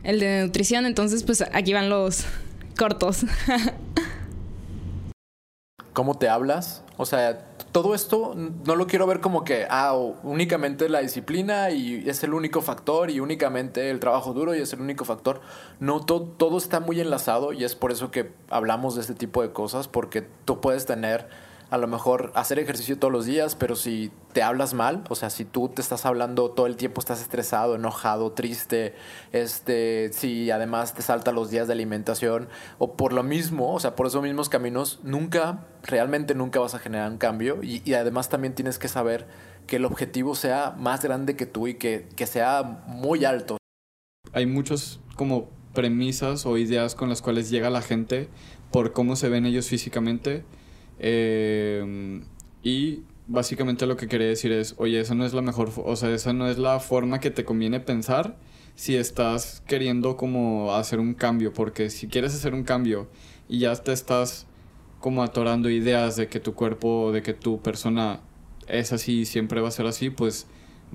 el 0.04 0.20
de 0.20 0.42
nutrición, 0.44 0.86
entonces 0.86 1.22
pues 1.22 1.44
aquí 1.52 1.74
van 1.74 1.90
los 1.90 2.24
cortos. 2.78 3.26
cómo 5.92 6.16
te 6.16 6.28
hablas. 6.28 6.82
O 6.96 7.06
sea, 7.06 7.46
todo 7.74 7.96
esto 7.96 8.34
no 8.36 8.76
lo 8.76 8.86
quiero 8.86 9.04
ver 9.04 9.18
como 9.20 9.42
que, 9.42 9.66
ah, 9.68 9.94
únicamente 10.22 10.88
la 10.88 11.00
disciplina 11.00 11.70
y 11.72 12.08
es 12.08 12.22
el 12.22 12.32
único 12.32 12.62
factor 12.62 13.10
y 13.10 13.18
únicamente 13.18 13.90
el 13.90 13.98
trabajo 13.98 14.32
duro 14.32 14.54
y 14.54 14.60
es 14.60 14.72
el 14.72 14.80
único 14.80 15.04
factor. 15.04 15.40
No, 15.80 15.98
to- 16.06 16.22
todo 16.36 16.56
está 16.56 16.78
muy 16.78 17.00
enlazado 17.00 17.52
y 17.52 17.64
es 17.64 17.74
por 17.74 17.90
eso 17.90 18.12
que 18.12 18.30
hablamos 18.48 18.94
de 18.94 19.00
este 19.00 19.14
tipo 19.14 19.42
de 19.42 19.50
cosas, 19.50 19.88
porque 19.88 20.22
tú 20.44 20.60
puedes 20.60 20.86
tener 20.86 21.28
a 21.74 21.78
lo 21.78 21.88
mejor 21.88 22.30
hacer 22.36 22.60
ejercicio 22.60 23.00
todos 23.00 23.12
los 23.12 23.26
días, 23.26 23.56
pero 23.56 23.74
si 23.74 24.12
te 24.32 24.44
hablas 24.44 24.74
mal, 24.74 25.02
o 25.08 25.16
sea, 25.16 25.28
si 25.28 25.44
tú 25.44 25.68
te 25.68 25.82
estás 25.82 26.06
hablando 26.06 26.52
todo 26.52 26.66
el 26.66 26.76
tiempo, 26.76 27.00
estás 27.00 27.20
estresado, 27.20 27.74
enojado, 27.74 28.30
triste, 28.30 28.94
este, 29.32 30.12
si 30.12 30.52
además 30.52 30.94
te 30.94 31.02
saltan 31.02 31.34
los 31.34 31.50
días 31.50 31.66
de 31.66 31.72
alimentación, 31.72 32.48
o 32.78 32.92
por 32.92 33.12
lo 33.12 33.24
mismo, 33.24 33.74
o 33.74 33.80
sea, 33.80 33.96
por 33.96 34.06
esos 34.06 34.22
mismos 34.22 34.48
caminos, 34.48 35.00
nunca, 35.02 35.66
realmente 35.82 36.36
nunca 36.36 36.60
vas 36.60 36.76
a 36.76 36.78
generar 36.78 37.10
un 37.10 37.18
cambio. 37.18 37.58
Y, 37.60 37.82
y 37.84 37.94
además 37.94 38.28
también 38.28 38.54
tienes 38.54 38.78
que 38.78 38.86
saber 38.86 39.26
que 39.66 39.76
el 39.76 39.84
objetivo 39.84 40.36
sea 40.36 40.76
más 40.78 41.02
grande 41.02 41.34
que 41.34 41.46
tú 41.46 41.66
y 41.66 41.74
que, 41.74 42.06
que 42.14 42.28
sea 42.28 42.62
muy 42.86 43.24
alto. 43.24 43.56
Hay 44.32 44.46
muchos 44.46 45.00
como 45.16 45.48
premisas 45.74 46.46
o 46.46 46.56
ideas 46.56 46.94
con 46.94 47.08
las 47.08 47.20
cuales 47.20 47.50
llega 47.50 47.68
la 47.68 47.82
gente 47.82 48.28
por 48.70 48.92
cómo 48.92 49.16
se 49.16 49.28
ven 49.28 49.44
ellos 49.44 49.66
físicamente 49.66 50.44
eh, 50.98 52.22
y 52.62 53.02
básicamente 53.26 53.86
lo 53.86 53.96
que 53.96 54.08
quería 54.08 54.28
decir 54.28 54.52
es, 54.52 54.74
oye, 54.78 55.00
esa 55.00 55.14
no 55.14 55.24
es 55.24 55.32
la 55.32 55.42
mejor, 55.42 55.70
o 55.76 55.96
sea, 55.96 56.10
esa 56.10 56.32
no 56.32 56.48
es 56.48 56.58
la 56.58 56.80
forma 56.80 57.20
que 57.20 57.30
te 57.30 57.44
conviene 57.44 57.80
pensar 57.80 58.36
si 58.74 58.96
estás 58.96 59.62
queriendo 59.66 60.16
como 60.16 60.74
hacer 60.74 60.98
un 60.98 61.14
cambio, 61.14 61.52
porque 61.52 61.90
si 61.90 62.08
quieres 62.08 62.34
hacer 62.34 62.54
un 62.54 62.64
cambio 62.64 63.08
y 63.48 63.60
ya 63.60 63.74
te 63.76 63.92
estás 63.92 64.46
como 65.00 65.22
atorando 65.22 65.70
ideas 65.70 66.16
de 66.16 66.28
que 66.28 66.40
tu 66.40 66.54
cuerpo, 66.54 67.12
de 67.12 67.22
que 67.22 67.34
tu 67.34 67.60
persona 67.60 68.20
es 68.66 68.92
así, 68.92 69.26
siempre 69.26 69.60
va 69.60 69.68
a 69.68 69.70
ser 69.70 69.86
así, 69.86 70.10
pues 70.10 70.46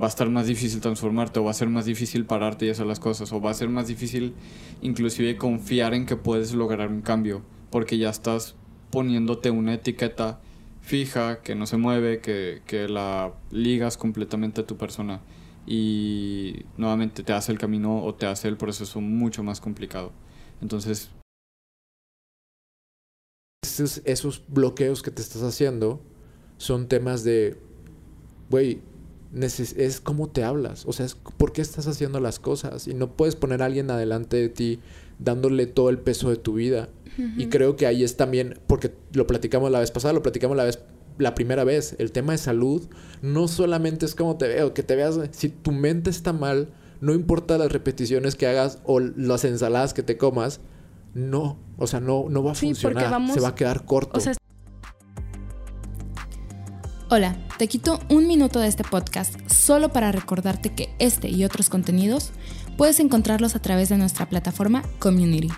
va 0.01 0.05
a 0.05 0.09
estar 0.09 0.29
más 0.29 0.47
difícil 0.47 0.81
transformarte 0.81 1.39
o 1.39 1.43
va 1.43 1.51
a 1.51 1.53
ser 1.53 1.69
más 1.69 1.85
difícil 1.85 2.25
pararte 2.25 2.65
y 2.65 2.69
hacer 2.69 2.85
las 2.85 2.99
cosas 2.99 3.31
o 3.33 3.41
va 3.41 3.51
a 3.51 3.53
ser 3.53 3.69
más 3.69 3.87
difícil 3.87 4.33
inclusive 4.81 5.35
confiar 5.37 5.93
en 5.93 6.05
que 6.05 6.15
puedes 6.15 6.53
lograr 6.53 6.89
un 6.89 7.01
cambio 7.01 7.41
porque 7.69 7.97
ya 7.97 8.09
estás 8.09 8.55
poniéndote 8.91 9.51
una 9.51 9.73
etiqueta 9.73 10.39
fija, 10.81 11.41
que 11.41 11.55
no 11.55 11.65
se 11.65 11.77
mueve, 11.77 12.21
que, 12.21 12.61
que 12.65 12.87
la 12.87 13.33
ligas 13.51 13.97
completamente 13.97 14.61
a 14.61 14.67
tu 14.67 14.77
persona 14.77 15.21
y 15.69 16.65
nuevamente 16.77 17.21
te 17.21 17.31
hace 17.31 17.51
el 17.51 17.59
camino 17.59 18.03
o 18.03 18.15
te 18.15 18.25
hace 18.25 18.47
el 18.47 18.57
proceso 18.57 19.01
mucho 19.01 19.43
más 19.43 19.61
complicado. 19.61 20.11
Entonces... 20.61 21.11
Esos, 24.03 24.43
bloqueos 24.47 25.03
que 25.03 25.11
te 25.11 25.21
estás 25.21 25.43
haciendo 25.43 26.01
son 26.57 26.87
temas 26.87 27.23
de, 27.23 27.57
güey, 28.49 28.81
es 29.33 30.01
cómo 30.01 30.29
te 30.29 30.43
hablas, 30.43 30.85
o 30.85 30.91
sea, 30.91 31.05
es 31.05 31.15
por 31.15 31.53
qué 31.53 31.61
estás 31.61 31.87
haciendo 31.87 32.19
las 32.19 32.39
cosas 32.39 32.87
y 32.87 32.93
no 32.93 33.15
puedes 33.15 33.37
poner 33.37 33.61
a 33.61 33.65
alguien 33.65 33.89
adelante 33.89 34.35
de 34.35 34.49
ti 34.49 34.79
dándole 35.19 35.67
todo 35.67 35.89
el 35.89 35.99
peso 35.99 36.29
de 36.29 36.37
tu 36.37 36.53
vida. 36.53 36.89
Y 37.37 37.47
creo 37.47 37.75
que 37.75 37.85
ahí 37.85 38.03
es 38.03 38.15
también, 38.15 38.59
porque 38.65 38.93
lo 39.11 39.27
platicamos 39.27 39.69
la 39.71 39.79
vez 39.81 39.91
pasada, 39.91 40.13
lo 40.13 40.23
platicamos 40.23 40.55
la 40.55 40.63
vez 40.63 40.79
la 41.17 41.35
primera 41.35 41.65
vez, 41.65 41.95
el 41.99 42.11
tema 42.11 42.31
de 42.31 42.37
salud 42.37 42.87
no 43.21 43.47
solamente 43.47 44.05
es 44.05 44.15
como 44.15 44.37
te 44.37 44.47
veo, 44.47 44.73
que 44.73 44.83
te 44.83 44.95
veas, 44.95 45.19
si 45.31 45.49
tu 45.49 45.71
mente 45.71 46.09
está 46.09 46.33
mal, 46.33 46.69
no 47.01 47.13
importa 47.13 47.57
las 47.57 47.71
repeticiones 47.71 48.35
que 48.35 48.47
hagas 48.47 48.79
o 48.85 48.99
las 48.99 49.43
ensaladas 49.43 49.93
que 49.93 50.01
te 50.01 50.17
comas, 50.17 50.61
no, 51.13 51.57
o 51.77 51.87
sea, 51.87 51.99
no, 51.99 52.27
no 52.29 52.43
va 52.43 52.53
a 52.53 52.55
funcionar, 52.55 53.33
se 53.33 53.41
va 53.41 53.49
a 53.49 53.55
quedar 53.55 53.85
corto. 53.85 54.19
Hola, 57.11 57.35
te 57.57 57.67
quito 57.67 57.99
un 58.09 58.27
minuto 58.27 58.59
de 58.59 58.67
este 58.67 58.83
podcast 58.83 59.35
solo 59.51 59.89
para 59.89 60.11
recordarte 60.11 60.73
que 60.73 60.89
este 60.99 61.27
y 61.27 61.43
otros 61.43 61.67
contenidos 61.67 62.31
puedes 62.79 63.01
encontrarlos 63.01 63.57
a 63.57 63.61
través 63.61 63.89
de 63.89 63.97
nuestra 63.97 64.29
plataforma 64.29 64.83
Community. 64.99 65.49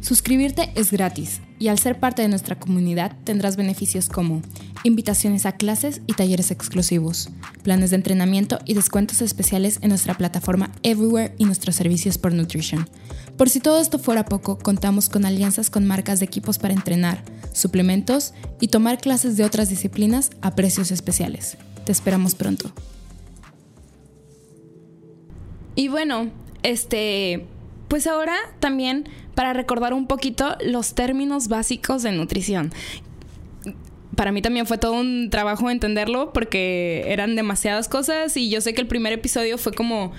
Suscribirte 0.00 0.72
es 0.74 0.90
gratis 0.90 1.42
y 1.58 1.68
al 1.68 1.78
ser 1.78 2.00
parte 2.00 2.22
de 2.22 2.28
nuestra 2.28 2.58
comunidad 2.58 3.14
tendrás 3.24 3.56
beneficios 3.56 4.08
como 4.08 4.40
invitaciones 4.82 5.44
a 5.44 5.52
clases 5.52 6.00
y 6.06 6.14
talleres 6.14 6.50
exclusivos, 6.50 7.28
planes 7.62 7.90
de 7.90 7.96
entrenamiento 7.96 8.58
y 8.64 8.72
descuentos 8.72 9.20
especiales 9.20 9.80
en 9.82 9.90
nuestra 9.90 10.14
plataforma 10.14 10.72
Everywhere 10.82 11.34
y 11.36 11.44
nuestros 11.44 11.76
servicios 11.76 12.16
por 12.16 12.32
Nutrition. 12.32 12.88
Por 13.36 13.50
si 13.50 13.60
todo 13.60 13.78
esto 13.78 13.98
fuera 13.98 14.24
poco, 14.24 14.56
contamos 14.56 15.10
con 15.10 15.26
alianzas 15.26 15.68
con 15.68 15.86
marcas 15.86 16.20
de 16.20 16.24
equipos 16.24 16.58
para 16.58 16.72
entrenar, 16.72 17.22
suplementos 17.52 18.32
y 18.62 18.68
tomar 18.68 18.96
clases 18.96 19.36
de 19.36 19.44
otras 19.44 19.68
disciplinas 19.68 20.30
a 20.40 20.54
precios 20.54 20.90
especiales. 20.90 21.58
Te 21.84 21.92
esperamos 21.92 22.34
pronto. 22.34 22.72
Y 25.74 25.88
bueno, 25.88 26.30
este, 26.62 27.46
pues 27.88 28.06
ahora 28.06 28.36
también 28.60 29.08
para 29.34 29.52
recordar 29.52 29.94
un 29.94 30.06
poquito 30.06 30.56
los 30.64 30.94
términos 30.94 31.48
básicos 31.48 32.02
de 32.02 32.12
nutrición. 32.12 32.72
Para 34.16 34.30
mí 34.30 34.42
también 34.42 34.66
fue 34.66 34.76
todo 34.76 34.92
un 34.92 35.30
trabajo 35.30 35.70
entenderlo 35.70 36.32
porque 36.32 37.04
eran 37.08 37.34
demasiadas 37.34 37.88
cosas 37.88 38.36
y 38.36 38.50
yo 38.50 38.60
sé 38.60 38.74
que 38.74 38.82
el 38.82 38.86
primer 38.86 39.12
episodio 39.12 39.56
fue 39.56 39.72
como 39.72 40.12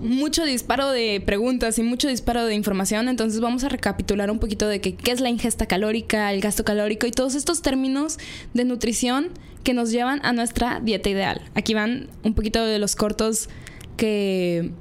mucho 0.00 0.44
disparo 0.44 0.90
de 0.90 1.22
preguntas 1.24 1.78
y 1.78 1.82
mucho 1.82 2.08
disparo 2.08 2.44
de 2.44 2.54
información, 2.54 3.08
entonces 3.08 3.40
vamos 3.40 3.62
a 3.64 3.68
recapitular 3.68 4.30
un 4.30 4.40
poquito 4.40 4.66
de 4.66 4.80
qué 4.80 5.10
es 5.10 5.20
la 5.20 5.30
ingesta 5.30 5.66
calórica, 5.66 6.32
el 6.32 6.40
gasto 6.40 6.64
calórico 6.64 7.06
y 7.06 7.12
todos 7.12 7.34
estos 7.36 7.62
términos 7.62 8.18
de 8.52 8.64
nutrición 8.64 9.28
que 9.62 9.74
nos 9.74 9.90
llevan 9.90 10.20
a 10.24 10.32
nuestra 10.32 10.80
dieta 10.80 11.08
ideal. 11.08 11.40
Aquí 11.54 11.74
van 11.74 12.08
un 12.24 12.34
poquito 12.34 12.64
de 12.64 12.78
los 12.78 12.96
cortos 12.96 13.48
que 13.96 14.72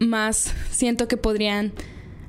más 0.00 0.52
siento 0.70 1.06
que 1.06 1.16
podrían 1.16 1.72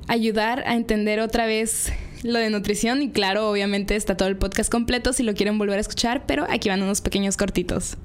ayudar 0.06 0.62
a 0.66 0.76
entender 0.76 1.20
otra 1.20 1.46
vez 1.46 1.92
lo 2.22 2.38
de 2.38 2.50
nutrición 2.50 3.02
y 3.02 3.10
claro, 3.10 3.50
obviamente 3.50 3.96
está 3.96 4.16
todo 4.16 4.28
el 4.28 4.36
podcast 4.36 4.70
completo 4.70 5.12
si 5.12 5.22
lo 5.24 5.34
quieren 5.34 5.58
volver 5.58 5.78
a 5.78 5.80
escuchar, 5.80 6.24
pero 6.26 6.46
aquí 6.48 6.68
van 6.68 6.82
unos 6.82 7.00
pequeños 7.00 7.36
cortitos. 7.36 7.96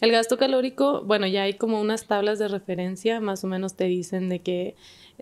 El 0.00 0.12
gasto 0.12 0.36
calórico, 0.36 1.02
bueno, 1.04 1.26
ya 1.26 1.44
hay 1.44 1.54
como 1.54 1.80
unas 1.80 2.06
tablas 2.06 2.38
de 2.38 2.48
referencia, 2.48 3.20
más 3.20 3.42
o 3.42 3.46
menos 3.46 3.74
te 3.74 3.84
dicen 3.84 4.28
de 4.28 4.40
que 4.40 4.74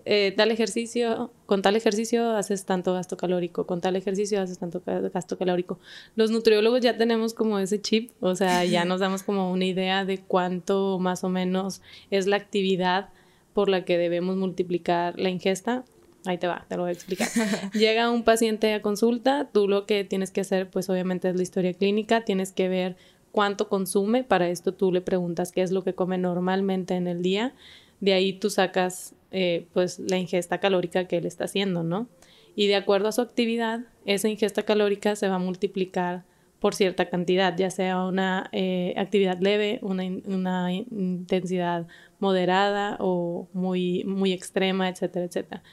eh, 0.05 0.33
tal 0.35 0.51
ejercicio, 0.51 1.31
con 1.45 1.61
tal 1.61 1.75
ejercicio 1.75 2.31
haces 2.31 2.65
tanto 2.65 2.93
gasto 2.93 3.15
calórico, 3.15 3.65
con 3.65 3.79
tal 3.79 3.95
ejercicio 3.95 4.41
haces 4.41 4.59
tanto 4.59 4.81
gasto 4.85 5.37
calórico. 5.37 5.79
Los 6.15 6.31
nutriólogos 6.31 6.81
ya 6.81 6.97
tenemos 6.97 7.33
como 7.33 7.59
ese 7.59 7.81
chip, 7.81 8.11
o 8.19 8.35
sea, 8.35 8.65
ya 8.65 8.83
nos 8.85 8.99
damos 8.99 9.23
como 9.23 9.51
una 9.51 9.65
idea 9.65 10.05
de 10.05 10.17
cuánto 10.17 10.99
más 10.99 11.23
o 11.23 11.29
menos 11.29 11.81
es 12.11 12.27
la 12.27 12.35
actividad 12.35 13.09
por 13.53 13.69
la 13.69 13.85
que 13.85 13.97
debemos 13.97 14.35
multiplicar 14.35 15.19
la 15.19 15.29
ingesta. 15.29 15.83
Ahí 16.25 16.37
te 16.37 16.47
va, 16.47 16.65
te 16.69 16.77
lo 16.77 16.83
voy 16.83 16.89
a 16.89 16.93
explicar. 16.93 17.27
Llega 17.73 18.09
un 18.09 18.23
paciente 18.23 18.73
a 18.73 18.81
consulta, 18.81 19.49
tú 19.51 19.67
lo 19.67 19.85
que 19.85 20.03
tienes 20.03 20.31
que 20.31 20.41
hacer, 20.41 20.69
pues 20.69 20.89
obviamente 20.89 21.29
es 21.29 21.35
la 21.35 21.43
historia 21.43 21.73
clínica, 21.73 22.23
tienes 22.23 22.51
que 22.51 22.69
ver 22.69 22.95
cuánto 23.31 23.67
consume, 23.67 24.23
para 24.23 24.47
esto 24.47 24.73
tú 24.73 24.91
le 24.91 25.01
preguntas 25.01 25.51
qué 25.51 25.63
es 25.63 25.71
lo 25.71 25.83
que 25.83 25.93
come 25.93 26.17
normalmente 26.17 26.95
en 26.95 27.07
el 27.07 27.21
día, 27.21 27.53
de 27.99 28.13
ahí 28.13 28.33
tú 28.33 28.49
sacas 28.49 29.15
eh, 29.31 29.65
pues 29.73 29.99
la 29.99 30.17
ingesta 30.17 30.59
calórica 30.59 31.07
que 31.07 31.17
él 31.17 31.25
está 31.25 31.45
haciendo, 31.45 31.83
¿no? 31.83 32.07
Y 32.55 32.67
de 32.67 32.75
acuerdo 32.75 33.07
a 33.07 33.11
su 33.11 33.21
actividad, 33.21 33.81
esa 34.05 34.29
ingesta 34.29 34.63
calórica 34.63 35.15
se 35.15 35.27
va 35.27 35.35
a 35.35 35.39
multiplicar 35.39 36.23
por 36.63 36.75
cierta 36.75 37.09
cantidad, 37.09 37.57
ya 37.57 37.69
sea 37.69 38.05
una 38.05 38.49
eh, 38.53 38.93
actividad 38.95 39.37
leve, 39.41 39.79
una, 39.81 40.71
intensidad 40.71 41.89
moderada 42.19 42.95
o 43.01 43.49
muy, 43.51 44.05
muy 44.05 44.31
extrema, 44.31 44.87
etcétera, 44.87 45.25
etcétera. 45.25 45.63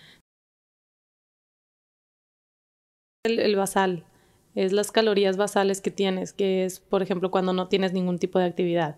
el 3.23 3.55
basal, 3.55 4.05
es 4.57 4.73
las 4.73 4.91
calorías 4.91 5.37
basales 5.37 5.81
que 5.81 5.93
tienes, 5.93 6.33
que 6.33 6.65
es, 6.65 6.81
por 6.81 7.03
ejemplo, 7.03 7.31
cuando 7.31 7.53
no 7.53 7.69
tienes 7.69 7.93
ningún 7.93 8.19
tipo 8.19 8.41
de 8.41 8.47
actividad, 8.47 8.97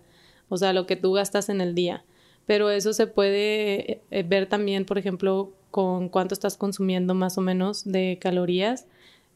o 0.49 0.57
sea, 0.57 0.73
lo 0.73 0.87
que 0.87 0.95
tú 0.95 1.13
gastas 1.13 1.47
en 1.49 1.61
el 1.61 1.75
día. 1.75 2.03
Pero 2.47 2.71
eso 2.71 2.93
se 2.93 3.05
puede 3.05 4.01
eh, 4.09 4.23
ver 4.23 4.49
también, 4.49 4.85
por 4.85 4.97
ejemplo, 4.97 5.53
con 5.69 6.09
cuánto 6.09 6.33
estás 6.33 6.57
consumiendo 6.57 7.13
más 7.13 7.37
o 7.37 7.41
menos 7.41 7.83
de 7.85 8.17
calorías. 8.19 8.87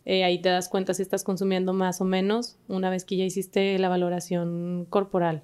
Eh, 0.09 0.23
ahí 0.23 0.39
te 0.39 0.47
das 0.47 0.69
cuenta 0.69 0.93
si 0.93 1.01
estás 1.01 1.25
consumiendo 1.25 1.73
más 1.73 1.99
o 1.99 2.05
menos 2.05 2.55
una 2.69 2.89
vez 2.89 3.03
que 3.03 3.17
ya 3.17 3.25
hiciste 3.25 3.77
la 3.77 3.89
valoración 3.89 4.87
corporal. 4.89 5.43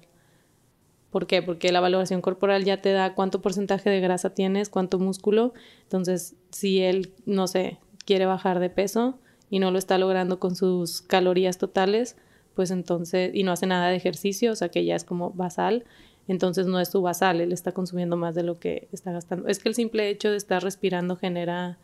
¿Por 1.10 1.26
qué? 1.26 1.42
Porque 1.42 1.70
la 1.70 1.80
valoración 1.80 2.22
corporal 2.22 2.64
ya 2.64 2.80
te 2.80 2.92
da 2.92 3.14
cuánto 3.14 3.42
porcentaje 3.42 3.90
de 3.90 4.00
grasa 4.00 4.30
tienes, 4.30 4.70
cuánto 4.70 4.98
músculo. 4.98 5.52
Entonces, 5.82 6.34
si 6.50 6.80
él, 6.80 7.12
no 7.26 7.46
sé, 7.46 7.78
quiere 8.06 8.24
bajar 8.24 8.58
de 8.58 8.70
peso, 8.70 9.18
y 9.50 9.58
no 9.58 9.70
lo 9.70 9.78
está 9.78 9.98
logrando 9.98 10.40
con 10.40 10.56
sus 10.56 11.02
calorías 11.02 11.58
totales, 11.58 12.16
pues 12.54 12.70
entonces, 12.70 13.30
y 13.34 13.42
no 13.42 13.52
hace 13.52 13.66
nada 13.66 13.88
de 13.88 13.96
ejercicio, 13.96 14.52
o 14.52 14.56
sea 14.56 14.70
que 14.70 14.84
ya 14.84 14.96
es 14.96 15.04
como 15.04 15.30
basal, 15.30 15.84
entonces 16.26 16.66
no 16.66 16.80
es 16.80 16.88
su 16.88 17.02
basal, 17.02 17.40
él 17.40 17.52
está 17.52 17.72
consumiendo 17.72 18.16
más 18.16 18.34
de 18.34 18.42
lo 18.42 18.58
que 18.58 18.88
está 18.92 19.12
gastando. 19.12 19.46
Es 19.46 19.58
que 19.58 19.68
el 19.68 19.74
simple 19.74 20.08
hecho 20.08 20.30
de 20.30 20.38
estar 20.38 20.62
respirando 20.62 21.16
genera 21.16 21.78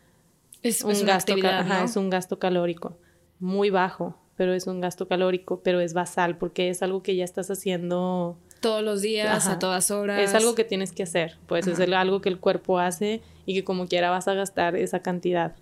es, 0.63 0.83
un 0.83 1.05
gasto, 1.05 1.35
es 1.83 1.95
un 1.95 2.09
gasto 2.09 2.39
calórico 2.39 2.97
muy 3.41 3.71
bajo, 3.71 4.15
pero 4.37 4.53
es 4.53 4.67
un 4.67 4.79
gasto 4.79 5.07
calórico, 5.07 5.61
pero 5.63 5.81
es 5.81 5.93
basal 5.93 6.37
porque 6.37 6.69
es 6.69 6.81
algo 6.81 7.03
que 7.03 7.15
ya 7.15 7.25
estás 7.25 7.49
haciendo 7.51 8.37
todos 8.61 8.83
los 8.83 9.01
días, 9.01 9.47
a 9.47 9.57
todas 9.57 9.89
horas. 9.89 10.21
Es 10.21 10.35
algo 10.35 10.53
que 10.53 10.63
tienes 10.63 10.91
que 10.91 11.03
hacer, 11.03 11.37
pues 11.47 11.65
es 11.65 11.79
algo 11.79 12.21
que 12.21 12.29
el 12.29 12.39
cuerpo 12.39 12.79
hace 12.79 13.21
y 13.45 13.55
que 13.55 13.63
como 13.63 13.87
quiera 13.87 14.11
vas 14.11 14.27
a 14.27 14.35
gastar 14.35 14.75
esa 14.75 15.01
cantidad. 15.01 15.55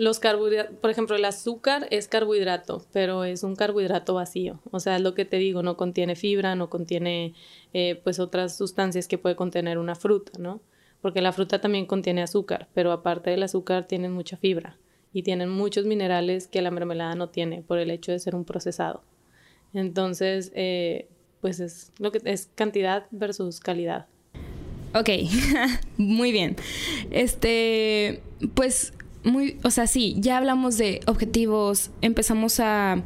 Los 0.00 0.18
carbohidratos, 0.18 0.76
por 0.78 0.88
ejemplo, 0.88 1.14
el 1.14 1.26
azúcar 1.26 1.86
es 1.90 2.08
carbohidrato, 2.08 2.86
pero 2.90 3.24
es 3.24 3.42
un 3.42 3.54
carbohidrato 3.54 4.14
vacío. 4.14 4.58
O 4.70 4.80
sea, 4.80 4.96
es 4.96 5.02
lo 5.02 5.12
que 5.12 5.26
te 5.26 5.36
digo, 5.36 5.62
no 5.62 5.76
contiene 5.76 6.16
fibra, 6.16 6.54
no 6.54 6.70
contiene 6.70 7.34
eh, 7.74 8.00
pues 8.02 8.18
otras 8.18 8.56
sustancias 8.56 9.08
que 9.08 9.18
puede 9.18 9.36
contener 9.36 9.76
una 9.76 9.94
fruta, 9.94 10.32
¿no? 10.38 10.62
Porque 11.02 11.20
la 11.20 11.32
fruta 11.32 11.60
también 11.60 11.84
contiene 11.84 12.22
azúcar, 12.22 12.66
pero 12.72 12.92
aparte 12.92 13.28
del 13.28 13.42
azúcar 13.42 13.86
tienen 13.86 14.12
mucha 14.12 14.38
fibra 14.38 14.78
y 15.12 15.22
tienen 15.22 15.50
muchos 15.50 15.84
minerales 15.84 16.46
que 16.46 16.62
la 16.62 16.70
mermelada 16.70 17.14
no 17.14 17.28
tiene 17.28 17.60
por 17.60 17.76
el 17.76 17.90
hecho 17.90 18.10
de 18.10 18.20
ser 18.20 18.34
un 18.34 18.46
procesado. 18.46 19.02
Entonces, 19.74 20.50
eh, 20.54 21.08
pues 21.42 21.60
es 21.60 21.92
lo 21.98 22.10
que 22.10 22.22
es 22.24 22.48
cantidad 22.54 23.06
versus 23.10 23.60
calidad. 23.60 24.06
Ok, 24.94 25.10
muy 25.98 26.32
bien. 26.32 26.56
Este, 27.10 28.22
pues 28.54 28.94
muy, 29.24 29.58
o 29.62 29.70
sea, 29.70 29.86
sí, 29.86 30.16
ya 30.18 30.38
hablamos 30.38 30.78
de 30.78 31.00
objetivos, 31.06 31.90
empezamos 32.00 32.60
a 32.60 33.02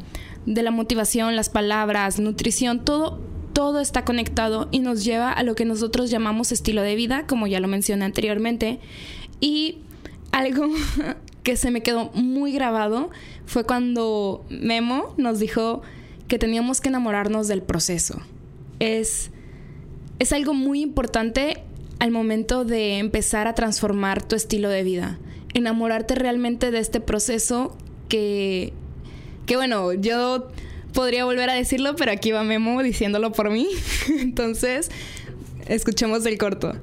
de 0.46 0.62
la 0.62 0.70
motivación, 0.70 1.36
las 1.36 1.48
palabras, 1.48 2.18
nutrición, 2.18 2.84
todo 2.84 3.18
todo 3.54 3.80
está 3.80 4.04
conectado 4.04 4.68
y 4.72 4.80
nos 4.80 5.04
lleva 5.04 5.32
a 5.32 5.42
lo 5.44 5.54
que 5.54 5.64
nosotros 5.64 6.10
llamamos 6.10 6.52
estilo 6.52 6.82
de 6.82 6.96
vida, 6.96 7.24
como 7.26 7.46
ya 7.46 7.60
lo 7.60 7.68
mencioné 7.68 8.04
anteriormente. 8.04 8.80
Y 9.40 9.78
algo 10.32 10.66
que 11.44 11.56
se 11.56 11.70
me 11.70 11.80
quedó 11.80 12.10
muy 12.14 12.52
grabado 12.52 13.10
fue 13.46 13.64
cuando 13.64 14.44
Memo 14.50 15.14
nos 15.16 15.38
dijo 15.38 15.82
que 16.26 16.38
teníamos 16.38 16.80
que 16.80 16.88
enamorarnos 16.88 17.46
del 17.46 17.62
proceso. 17.62 18.20
Es, 18.80 19.30
es 20.18 20.32
algo 20.32 20.52
muy 20.52 20.82
importante 20.82 21.62
al 22.00 22.10
momento 22.10 22.64
de 22.64 22.98
empezar 22.98 23.46
a 23.46 23.54
transformar 23.54 24.20
tu 24.20 24.34
estilo 24.34 24.68
de 24.68 24.82
vida 24.82 25.18
enamorarte 25.54 26.14
realmente 26.14 26.70
de 26.70 26.78
este 26.78 27.00
proceso 27.00 27.76
que, 28.08 28.72
que 29.46 29.56
bueno, 29.56 29.92
yo 29.92 30.48
podría 30.92 31.24
volver 31.24 31.50
a 31.50 31.54
decirlo, 31.54 31.96
pero 31.96 32.12
aquí 32.12 32.32
va 32.32 32.44
Memo 32.44 32.82
diciéndolo 32.82 33.32
por 33.32 33.50
mí. 33.50 33.68
Entonces, 34.20 34.90
escuchemos 35.66 36.24
el 36.26 36.38
corto. 36.38 36.74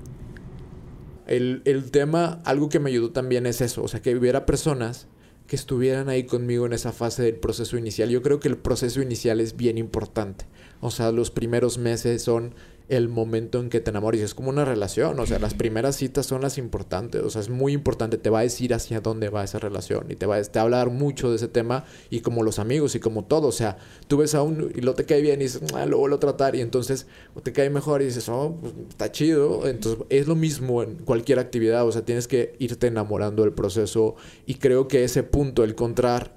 El, 1.28 1.62
el, 1.66 1.92
tema, 1.92 2.42
algo 2.46 2.70
que 2.70 2.80
me 2.80 2.90
ayudó 2.90 3.12
también 3.12 3.46
es 3.46 3.62
eso, 3.62 3.84
o 3.84 3.88
sea, 3.88 4.02
que 4.02 4.14
hubiera 4.16 4.46
personas 4.46 5.08
que 5.52 5.56
estuvieran 5.58 6.08
ahí 6.08 6.24
conmigo 6.24 6.66
en 6.66 6.74
esa 6.74 6.94
fase 6.94 7.24
del 7.24 7.36
proceso 7.36 7.78
inicial. 7.78 8.10
Yo 8.10 8.22
creo 8.22 8.40
que 8.40 8.48
el 8.48 8.58
proceso 8.58 9.02
inicial 9.02 9.42
es 9.42 9.58
bien 9.58 9.78
importante. 9.78 10.46
O 10.80 10.92
sea, 10.92 11.12
los 11.12 11.30
primeros 11.30 11.78
meses 11.78 12.22
son 12.22 12.56
el 12.92 13.08
momento 13.08 13.62
en 13.62 13.70
que 13.70 13.80
te 13.80 13.90
enamores. 13.90 14.20
Es 14.20 14.36
como 14.36 14.50
una 14.50 14.66
relación, 14.66 15.18
o 15.18 15.26
sea, 15.26 15.40
las 15.40 15.54
primeras 15.54 15.96
citas 15.96 16.26
son 16.26 16.42
las 16.42 16.58
importantes, 16.58 17.24
o 17.24 17.30
sea, 17.30 17.42
es 17.42 17.50
muy 17.50 17.72
importante, 17.72 18.18
te 18.18 18.30
va 18.30 18.40
a 18.40 18.44
decir 18.44 18.74
hacia 18.74 19.00
dónde 19.00 19.30
va 19.30 19.46
esa 19.46 19.60
relación 19.60 20.12
y 20.12 20.16
te 20.16 20.26
va, 20.26 20.36
a 20.36 20.62
hablar 20.62 20.90
mucho 20.90 21.30
de 21.30 21.38
ese 21.38 21.48
tema 21.48 21.86
y 22.10 22.20
como 22.20 22.44
los 22.44 22.60
amigos 22.60 22.94
y 22.96 23.00
como 23.00 23.24
todo, 23.24 23.48
o 23.48 23.54
sea, 23.54 23.78
tú 24.10 24.18
ves 24.18 24.36
a 24.36 24.42
uno 24.42 24.68
y 24.76 24.82
lo 24.82 24.94
te 24.94 25.06
cae 25.06 25.22
bien 25.22 25.40
y 25.40 25.46
dices, 25.46 25.62
ah, 25.74 25.86
lo 25.86 26.00
vuelvo 26.00 26.18
a 26.18 26.20
tratar 26.20 26.58
y 26.58 26.60
entonces 26.60 27.08
te 27.44 27.54
cae 27.54 27.70
mejor 27.70 28.02
y 28.02 28.06
dices, 28.06 28.28
oh, 28.28 28.58
pues, 28.60 28.74
está 28.90 29.10
chido, 29.10 29.70
entonces 29.70 30.06
es 30.10 30.28
lo 30.28 30.36
mismo 30.36 30.84
en 30.84 30.96
cualquier 30.96 31.40
actividad, 31.40 31.88
o 31.88 31.94
sea, 31.94 32.04
tienes 32.04 32.28
que 32.28 32.56
irte 32.60 32.88
enamorando 32.88 33.44
del 33.44 33.54
proceso 33.54 34.16
y 34.46 34.56
creo 34.56 34.90
que 34.90 35.06
ese 35.06 35.24
punto, 35.24 35.64
el 35.64 35.72
encontrar 35.72 36.36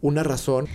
una 0.00 0.22
razón 0.22 0.68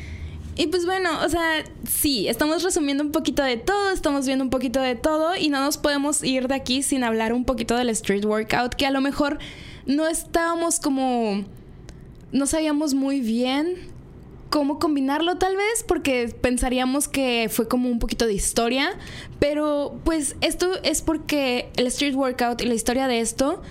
y 0.55 0.67
pues 0.67 0.85
bueno, 0.85 1.09
o 1.23 1.29
sea, 1.29 1.63
sí, 1.87 2.27
estamos 2.27 2.63
resumiendo 2.63 3.03
un 3.03 3.11
poquito 3.11 3.43
de 3.43 3.57
todo, 3.57 3.89
estamos 3.89 4.25
viendo 4.25 4.43
un 4.43 4.49
poquito 4.49 4.79
de 4.79 4.95
todo 4.95 5.35
y 5.35 5.49
no 5.49 5.59
nos 5.59 5.77
podemos 5.77 6.23
ir 6.23 6.47
de 6.47 6.55
aquí 6.55 6.81
sin 6.81 7.03
hablar 7.03 7.33
un 7.33 7.43
poquito 7.43 7.75
del 7.75 7.89
street 7.89 8.23
workout, 8.23 8.73
que 8.73 8.85
a 8.85 8.91
lo 8.91 9.01
mejor 9.01 9.37
no 9.85 10.07
estábamos 10.07 10.79
como... 10.79 11.43
no 12.31 12.45
sabíamos 12.45 12.93
muy 12.93 13.19
bien 13.19 13.93
cómo 14.49 14.79
combinarlo 14.79 15.37
tal 15.37 15.57
vez, 15.57 15.83
porque 15.85 16.33
pensaríamos 16.39 17.09
que 17.09 17.49
fue 17.51 17.67
como 17.67 17.89
un 17.89 17.99
poquito 17.99 18.25
de 18.25 18.33
historia, 18.33 18.97
pero 19.39 19.99
pues 20.05 20.37
esto 20.39 20.81
es 20.83 21.01
porque 21.01 21.69
el 21.75 21.87
street 21.87 22.15
workout 22.15 22.61
y 22.61 22.65
la 22.65 22.75
historia 22.75 23.09
de 23.09 23.19
esto 23.19 23.61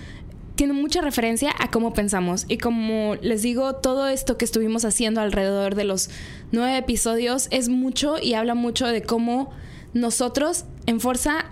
tiene 0.55 0.73
mucha 0.73 1.01
referencia 1.01 1.53
a 1.59 1.69
cómo 1.69 1.93
pensamos. 1.93 2.45
Y 2.47 2.57
como 2.57 3.15
les 3.21 3.41
digo, 3.41 3.75
todo 3.75 4.07
esto 4.07 4.37
que 4.37 4.45
estuvimos 4.45 4.85
haciendo 4.85 5.21
alrededor 5.21 5.75
de 5.75 5.83
los 5.83 6.09
nueve 6.51 6.77
episodios 6.77 7.47
es 7.51 7.69
mucho 7.69 8.17
y 8.21 8.33
habla 8.33 8.55
mucho 8.55 8.87
de 8.87 9.01
cómo 9.01 9.51
nosotros 9.93 10.65
en 10.85 10.99
fuerza 10.99 11.45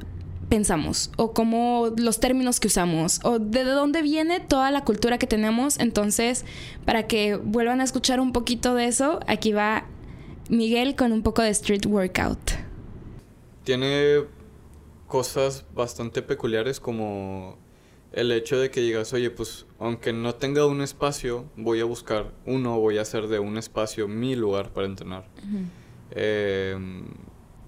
pensamos 0.49 1.11
o 1.17 1.33
cómo 1.33 1.91
los 1.97 2.19
términos 2.19 2.59
que 2.59 2.67
usamos 2.67 3.19
o 3.23 3.39
de 3.39 3.63
dónde 3.63 4.01
viene 4.01 4.39
toda 4.39 4.71
la 4.71 4.83
cultura 4.83 5.17
que 5.17 5.27
tenemos. 5.27 5.79
Entonces, 5.79 6.45
para 6.85 7.07
que 7.07 7.35
vuelvan 7.35 7.81
a 7.81 7.83
escuchar 7.83 8.19
un 8.19 8.31
poquito 8.31 8.75
de 8.75 8.85
eso, 8.85 9.19
aquí 9.27 9.51
va 9.51 9.85
Miguel 10.49 10.95
con 10.95 11.11
un 11.11 11.23
poco 11.23 11.41
de 11.41 11.49
street 11.49 11.85
workout. 11.85 12.51
Tiene 13.63 14.25
cosas 15.07 15.65
bastante 15.73 16.21
peculiares 16.21 16.79
como 16.79 17.57
el 18.13 18.31
hecho 18.31 18.59
de 18.59 18.69
que 18.69 18.79
digas, 18.79 19.11
oye, 19.13 19.31
pues 19.31 19.65
aunque 19.79 20.13
no 20.13 20.35
tenga 20.35 20.65
un 20.67 20.81
espacio, 20.81 21.45
voy 21.57 21.81
a 21.81 21.85
buscar 21.85 22.31
uno, 22.45 22.79
voy 22.79 22.99
a 22.99 23.01
hacer 23.01 23.27
de 23.27 23.39
un 23.39 23.57
espacio 23.57 24.07
mi 24.07 24.35
lugar 24.35 24.71
para 24.71 24.85
entrenar. 24.85 25.27
Em, 26.11 27.05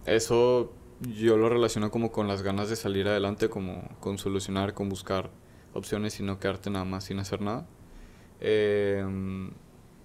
eso 0.06 0.72
yo 1.02 1.36
lo 1.36 1.50
relaciono 1.50 1.90
como 1.90 2.12
con 2.12 2.28
las 2.28 2.44
ganas 2.44 2.70
de 2.70 2.76
salir 2.76 3.08
adelante, 3.08 3.50
como 3.50 3.90
con 4.00 4.20
solucionar, 4.20 4.76
con 4.76 4.88
buscar 4.88 5.32
opciones 5.74 6.20
y 6.20 6.24
no 6.24 6.40
quedarte 6.40 6.70
nada 6.70 6.86
más 6.86 7.06
sin 7.06 7.18
hacer 7.20 7.42
nada. 7.42 7.68
Em, 8.40 9.52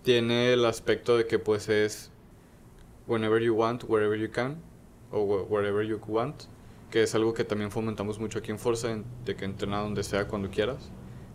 tiene 0.02 0.54
el 0.54 0.64
aspecto 0.64 1.18
de 1.18 1.26
que 1.26 1.38
pues 1.38 1.68
es 1.68 2.10
whenever 3.06 3.42
you 3.42 3.54
want, 3.54 3.84
wherever 3.86 4.18
you 4.18 4.30
can, 4.30 4.56
o 5.10 5.22
wherever 5.22 5.84
you 5.84 6.00
want 6.06 6.44
que 6.90 7.02
es 7.04 7.14
algo 7.14 7.32
que 7.34 7.44
también 7.44 7.70
fomentamos 7.70 8.18
mucho 8.18 8.40
aquí 8.40 8.50
en 8.50 8.58
Forza, 8.58 8.88
de 9.24 9.36
que 9.36 9.44
entrena 9.44 9.78
donde 9.80 10.02
sea 10.02 10.26
cuando 10.28 10.50
quieras. 10.50 10.90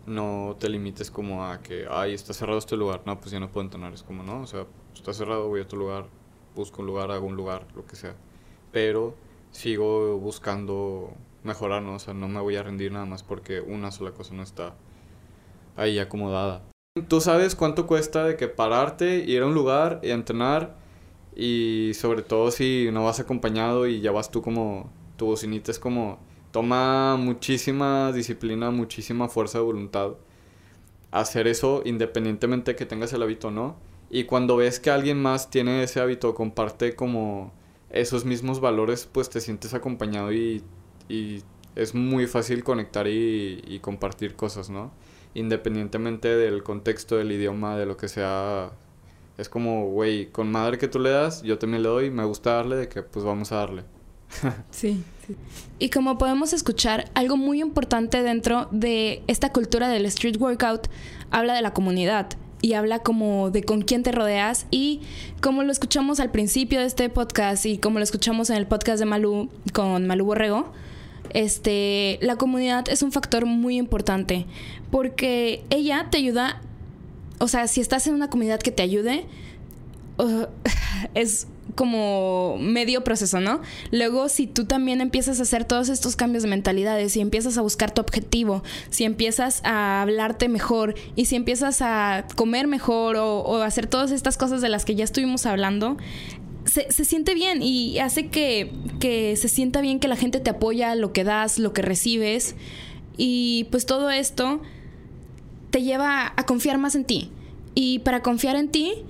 No 0.06 0.56
te 0.60 0.68
limites 0.68 1.10
como 1.10 1.44
a 1.44 1.62
que, 1.62 1.86
ay, 1.90 2.14
está 2.14 2.32
cerrado 2.32 2.58
este 2.58 2.76
lugar, 2.76 3.02
no, 3.06 3.18
pues 3.18 3.30
ya 3.32 3.40
no 3.40 3.50
puedo 3.50 3.64
entrenar. 3.64 3.92
Es 3.92 4.02
como, 4.02 4.22
no, 4.22 4.42
o 4.42 4.46
sea, 4.46 4.66
está 4.94 5.12
cerrado, 5.12 5.48
voy 5.48 5.60
a 5.60 5.64
otro 5.64 5.78
lugar, 5.78 6.06
busco 6.54 6.82
un 6.82 6.86
lugar, 6.86 7.10
hago 7.10 7.26
un 7.26 7.36
lugar, 7.36 7.66
lo 7.74 7.86
que 7.86 7.96
sea. 7.96 8.14
Pero 8.70 9.14
sigo 9.50 10.18
buscando 10.18 11.12
mejorar, 11.42 11.82
¿no? 11.82 11.94
O 11.94 11.98
sea, 11.98 12.14
no 12.14 12.28
me 12.28 12.40
voy 12.40 12.56
a 12.56 12.62
rendir 12.62 12.92
nada 12.92 13.06
más 13.06 13.22
porque 13.22 13.60
una 13.60 13.90
sola 13.90 14.12
cosa 14.12 14.34
no 14.34 14.42
está 14.42 14.74
ahí 15.76 15.98
acomodada. 15.98 16.62
Tú 17.08 17.20
sabes 17.20 17.54
cuánto 17.54 17.86
cuesta 17.86 18.24
de 18.24 18.36
que 18.36 18.48
pararte, 18.48 19.18
ir 19.18 19.42
a 19.42 19.46
un 19.46 19.54
lugar 19.54 20.00
y 20.02 20.10
entrenar 20.10 20.76
y 21.34 21.92
sobre 21.94 22.22
todo 22.22 22.50
si 22.50 22.88
no 22.92 23.04
vas 23.04 23.20
acompañado 23.20 23.86
y 23.86 24.00
ya 24.00 24.12
vas 24.12 24.30
tú 24.30 24.40
como 24.40 24.90
tu 25.16 25.26
bocinita 25.26 25.70
es 25.70 25.78
como, 25.78 26.18
toma 26.50 27.16
muchísima 27.16 28.12
disciplina, 28.12 28.70
muchísima 28.70 29.28
fuerza 29.28 29.58
de 29.58 29.64
voluntad 29.64 30.16
hacer 31.10 31.46
eso 31.46 31.82
independientemente 31.84 32.72
de 32.72 32.76
que 32.76 32.86
tengas 32.86 33.12
el 33.12 33.22
hábito 33.22 33.48
o 33.48 33.50
no. 33.50 33.76
Y 34.10 34.24
cuando 34.24 34.56
ves 34.56 34.78
que 34.80 34.90
alguien 34.90 35.20
más 35.20 35.50
tiene 35.50 35.82
ese 35.82 36.00
hábito, 36.00 36.34
comparte 36.34 36.94
como 36.94 37.52
esos 37.90 38.24
mismos 38.24 38.60
valores, 38.60 39.08
pues 39.10 39.30
te 39.30 39.40
sientes 39.40 39.74
acompañado 39.74 40.32
y, 40.32 40.62
y 41.08 41.42
es 41.74 41.94
muy 41.94 42.26
fácil 42.26 42.62
conectar 42.62 43.06
y, 43.08 43.62
y 43.66 43.80
compartir 43.80 44.36
cosas, 44.36 44.70
¿no? 44.70 44.92
Independientemente 45.34 46.36
del 46.36 46.62
contexto, 46.62 47.16
del 47.16 47.32
idioma, 47.32 47.76
de 47.76 47.86
lo 47.86 47.96
que 47.96 48.08
sea. 48.08 48.72
Es 49.38 49.48
como, 49.48 49.90
güey, 49.90 50.30
con 50.30 50.50
madre 50.50 50.78
que 50.78 50.88
tú 50.88 50.98
le 50.98 51.10
das, 51.10 51.42
yo 51.42 51.58
también 51.58 51.82
le 51.82 51.88
doy, 51.88 52.10
me 52.10 52.24
gusta 52.24 52.54
darle, 52.54 52.76
de 52.76 52.88
que 52.88 53.02
pues 53.02 53.24
vamos 53.24 53.52
a 53.52 53.56
darle. 53.56 53.84
sí, 54.70 55.02
Y 55.78 55.90
como 55.90 56.18
podemos 56.18 56.52
escuchar, 56.52 57.10
algo 57.14 57.36
muy 57.36 57.60
importante 57.60 58.22
dentro 58.22 58.68
de 58.70 59.22
esta 59.26 59.52
cultura 59.52 59.88
del 59.88 60.06
street 60.06 60.36
workout 60.38 60.88
habla 61.30 61.54
de 61.54 61.62
la 61.62 61.72
comunidad 61.72 62.28
y 62.62 62.72
habla 62.72 63.00
como 63.00 63.50
de 63.50 63.62
con 63.62 63.82
quién 63.82 64.02
te 64.02 64.12
rodeas 64.12 64.66
y 64.70 65.00
como 65.40 65.62
lo 65.62 65.72
escuchamos 65.72 66.20
al 66.20 66.30
principio 66.30 66.80
de 66.80 66.86
este 66.86 67.08
podcast 67.08 67.66
y 67.66 67.78
como 67.78 67.98
lo 67.98 68.04
escuchamos 68.04 68.50
en 68.50 68.56
el 68.56 68.66
podcast 68.66 68.98
de 68.98 69.04
Malú 69.04 69.50
con 69.72 70.06
Malú 70.06 70.24
Borrego, 70.24 70.72
este, 71.30 72.18
la 72.22 72.36
comunidad 72.36 72.88
es 72.88 73.02
un 73.02 73.12
factor 73.12 73.46
muy 73.46 73.76
importante 73.76 74.46
porque 74.90 75.64
ella 75.70 76.08
te 76.10 76.18
ayuda, 76.18 76.60
o 77.38 77.48
sea, 77.48 77.66
si 77.68 77.80
estás 77.80 78.06
en 78.06 78.14
una 78.14 78.30
comunidad 78.30 78.60
que 78.60 78.70
te 78.70 78.82
ayude, 78.82 79.26
es 81.14 81.46
como 81.76 82.56
medio 82.58 83.04
proceso, 83.04 83.38
¿no? 83.38 83.60
Luego, 83.92 84.28
si 84.28 84.48
tú 84.48 84.64
también 84.64 85.00
empiezas 85.00 85.38
a 85.38 85.42
hacer 85.42 85.64
todos 85.64 85.88
estos 85.88 86.16
cambios 86.16 86.42
de 86.42 86.48
mentalidades, 86.48 87.12
si 87.12 87.20
empiezas 87.20 87.56
a 87.58 87.60
buscar 87.60 87.92
tu 87.92 88.00
objetivo, 88.00 88.64
si 88.90 89.04
empiezas 89.04 89.60
a 89.62 90.02
hablarte 90.02 90.48
mejor 90.48 90.96
y 91.14 91.26
si 91.26 91.36
empiezas 91.36 91.82
a 91.82 92.26
comer 92.34 92.66
mejor 92.66 93.16
o, 93.16 93.62
hacer 93.62 93.86
todas 93.86 94.10
estas 94.10 94.36
cosas 94.36 94.60
de 94.60 94.68
las 94.68 94.84
que 94.84 94.94
ya 94.94 95.04
estuvimos 95.04 95.46
hablando, 95.46 95.96
se, 96.64 96.90
siente 97.04 97.34
bien 97.34 97.62
y 97.62 97.98
hace 98.00 98.28
que, 98.28 98.72
que 98.98 99.36
se 99.36 99.48
sienta 99.48 99.80
bien 99.80 100.00
que 100.00 100.08
la 100.08 100.16
gente 100.16 100.40
te 100.40 100.50
apoya, 100.50 100.94
lo 100.96 101.12
que 101.12 101.22
das, 101.22 101.58
lo 101.58 101.72
que 101.72 101.82
recibes 101.82 102.56
y 103.16 103.68
pues 103.70 103.86
todo 103.86 104.10
esto 104.10 104.60
te 105.70 105.82
lleva 105.82 106.32
a 106.36 106.46
confiar 106.46 106.78
más 106.78 106.94
en 106.94 107.04
ti 107.04 107.30
Y 107.74 108.00
para 108.00 108.22
confiar 108.22 108.56
en 108.56 108.70
ti, 108.70 109.04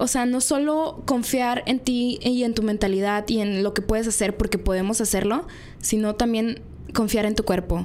o 0.00 0.06
sea, 0.06 0.24
no 0.24 0.40
solo 0.40 1.02
confiar 1.04 1.62
en 1.66 1.78
ti 1.78 2.18
y 2.22 2.44
en 2.44 2.54
tu 2.54 2.62
mentalidad 2.62 3.28
y 3.28 3.40
en 3.40 3.62
lo 3.62 3.74
que 3.74 3.82
puedes 3.82 4.08
hacer 4.08 4.34
porque 4.34 4.56
podemos 4.56 5.02
hacerlo, 5.02 5.46
sino 5.80 6.14
también 6.14 6.62
confiar 6.94 7.26
en 7.26 7.34
tu 7.34 7.44
cuerpo. 7.44 7.84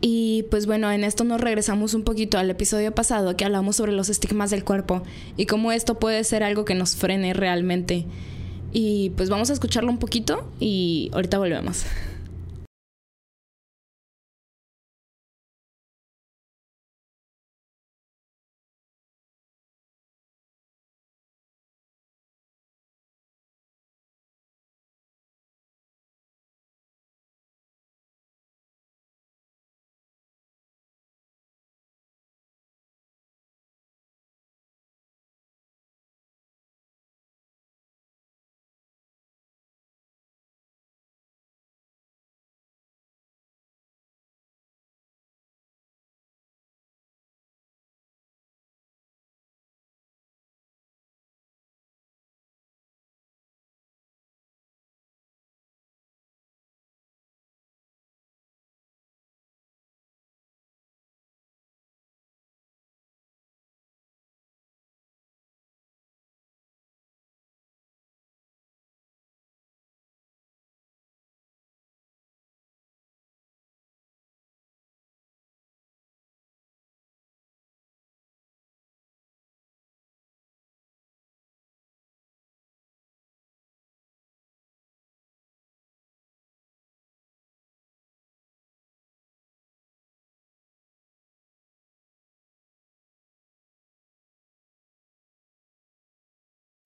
Y 0.00 0.44
pues 0.50 0.66
bueno, 0.66 0.90
en 0.90 1.04
esto 1.04 1.22
nos 1.22 1.40
regresamos 1.40 1.94
un 1.94 2.02
poquito 2.02 2.36
al 2.38 2.50
episodio 2.50 2.92
pasado 2.92 3.36
que 3.36 3.44
hablamos 3.44 3.76
sobre 3.76 3.92
los 3.92 4.08
estigmas 4.08 4.50
del 4.50 4.64
cuerpo 4.64 5.04
y 5.36 5.46
cómo 5.46 5.70
esto 5.70 6.00
puede 6.00 6.24
ser 6.24 6.42
algo 6.42 6.64
que 6.64 6.74
nos 6.74 6.96
frene 6.96 7.32
realmente. 7.32 8.06
Y 8.72 9.10
pues 9.10 9.30
vamos 9.30 9.48
a 9.50 9.52
escucharlo 9.52 9.90
un 9.90 9.98
poquito 9.98 10.50
y 10.58 11.10
ahorita 11.12 11.38
volvemos. 11.38 11.84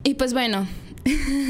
Y 0.02 0.14
pues 0.14 0.32
bueno, 0.32 0.66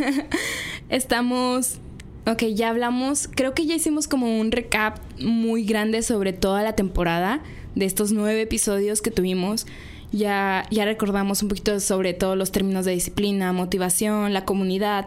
estamos... 0.89 1.79
Ok, 2.27 2.45
ya 2.55 2.69
hablamos, 2.69 3.29
creo 3.35 3.55
que 3.55 3.65
ya 3.65 3.75
hicimos 3.75 4.07
como 4.07 4.39
un 4.39 4.53
recap 4.53 4.99
muy 5.19 5.65
grande 5.65 6.03
sobre 6.03 6.35
toda 6.35 6.63
la 6.63 6.75
temporada 6.75 7.43
de 7.75 7.87
estos 7.87 8.13
nueve 8.13 8.43
episodios 8.43 9.01
que 9.01 9.11
tuvimos. 9.11 9.67
Ya, 10.13 10.67
ya 10.71 10.85
recordamos 10.85 11.43
un 11.43 11.49
poquito 11.49 11.81
sobre 11.81 12.13
todos 12.13 12.37
los 12.37 12.53
términos 12.53 12.85
de 12.85 12.93
disciplina, 12.93 13.53
motivación, 13.55 14.35
la 14.35 14.45
comunidad, 14.45 15.07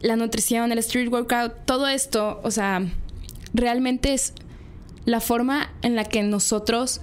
la 0.00 0.16
nutrición, 0.16 0.70
el 0.70 0.78
street 0.78 1.08
workout, 1.08 1.52
todo 1.64 1.88
esto, 1.88 2.40
o 2.44 2.50
sea, 2.52 2.82
realmente 3.52 4.14
es 4.14 4.32
la 5.04 5.20
forma 5.20 5.72
en 5.82 5.96
la 5.96 6.04
que 6.04 6.22
nosotros 6.22 7.00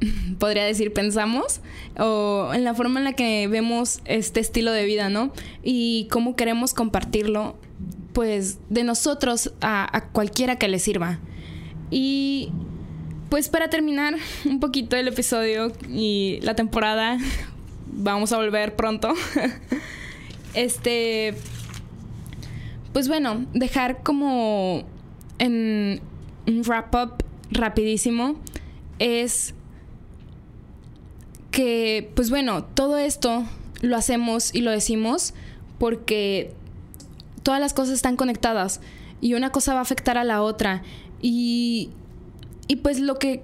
podría 0.38 0.64
decir, 0.64 0.92
pensamos, 0.92 1.60
o 1.98 2.50
en 2.54 2.64
la 2.64 2.74
forma 2.74 3.00
en 3.00 3.04
la 3.04 3.12
que 3.14 3.48
vemos 3.48 4.00
este 4.04 4.40
estilo 4.40 4.72
de 4.72 4.84
vida, 4.84 5.08
¿no? 5.08 5.32
Y 5.62 6.08
cómo 6.10 6.36
queremos 6.36 6.74
compartirlo, 6.74 7.56
pues, 8.12 8.58
de 8.70 8.84
nosotros 8.84 9.52
a, 9.60 10.08
cualquiera 10.12 10.56
que 10.56 10.68
le 10.68 10.78
sirva. 10.78 11.18
Y 11.90 12.50
pues 13.28 13.48
para 13.48 13.68
terminar 13.68 14.14
un 14.44 14.60
poquito 14.60 14.96
el 14.96 15.08
episodio 15.08 15.72
y 15.88 16.38
la 16.42 16.54
temporada, 16.54 17.18
vamos 17.86 18.32
a 18.32 18.36
volver 18.36 18.76
pronto. 18.76 19.14
este, 20.54 21.34
pues 22.92 23.08
bueno, 23.08 23.46
dejar 23.52 24.02
como 24.02 24.84
en 25.38 26.00
un 26.46 26.62
wrap 26.62 26.94
up 26.94 27.24
rapidísimo 27.50 28.36
es 28.98 29.54
que, 31.56 32.12
pues 32.14 32.28
bueno, 32.28 32.64
todo 32.64 32.98
esto 32.98 33.42
lo 33.80 33.96
hacemos 33.96 34.54
y 34.54 34.60
lo 34.60 34.70
decimos 34.70 35.32
porque 35.78 36.52
todas 37.42 37.60
las 37.60 37.72
cosas 37.72 37.94
están 37.94 38.16
conectadas 38.16 38.82
y 39.22 39.32
una 39.32 39.52
cosa 39.52 39.72
va 39.72 39.78
a 39.78 39.82
afectar 39.82 40.18
a 40.18 40.24
la 40.24 40.42
otra. 40.42 40.82
Y, 41.22 41.88
y 42.68 42.76
pues 42.76 43.00
lo 43.00 43.18
que 43.18 43.42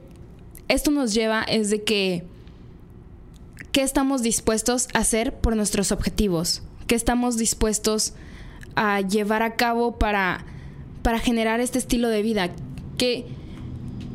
esto 0.68 0.90
nos 0.90 1.14
lleva 1.14 1.42
es 1.42 1.70
de 1.70 1.84
que, 1.84 2.26
¿qué 3.72 3.80
estamos 3.80 4.22
dispuestos 4.22 4.88
a 4.92 4.98
hacer 4.98 5.34
por 5.34 5.56
nuestros 5.56 5.90
objetivos? 5.90 6.62
¿Qué 6.86 6.96
estamos 6.96 7.38
dispuestos 7.38 8.12
a 8.74 9.00
llevar 9.00 9.42
a 9.42 9.54
cabo 9.54 9.98
para, 9.98 10.44
para 11.00 11.18
generar 11.18 11.60
este 11.60 11.78
estilo 11.78 12.10
de 12.10 12.20
vida? 12.20 12.50
¿Qué, 12.98 13.24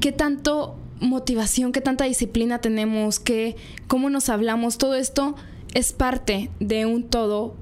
qué 0.01 0.11
tanto 0.11 0.77
motivación, 0.99 1.71
qué 1.71 1.81
tanta 1.81 2.05
disciplina 2.05 2.59
tenemos, 2.59 3.19
qué, 3.19 3.55
cómo 3.87 4.09
nos 4.09 4.29
hablamos, 4.29 4.77
todo 4.77 4.95
esto 4.95 5.35
es 5.73 5.93
parte 5.93 6.49
de 6.59 6.85
un 6.85 7.09
todo 7.09 7.55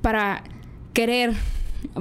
para 0.00 0.44
querer, 0.92 1.34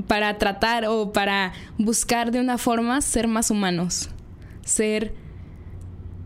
para 0.08 0.38
tratar 0.38 0.86
o 0.86 1.12
para 1.12 1.54
buscar 1.78 2.32
de 2.32 2.40
una 2.40 2.58
forma 2.58 3.02
ser 3.02 3.28
más 3.28 3.52
humanos, 3.52 4.10
ser, 4.66 5.14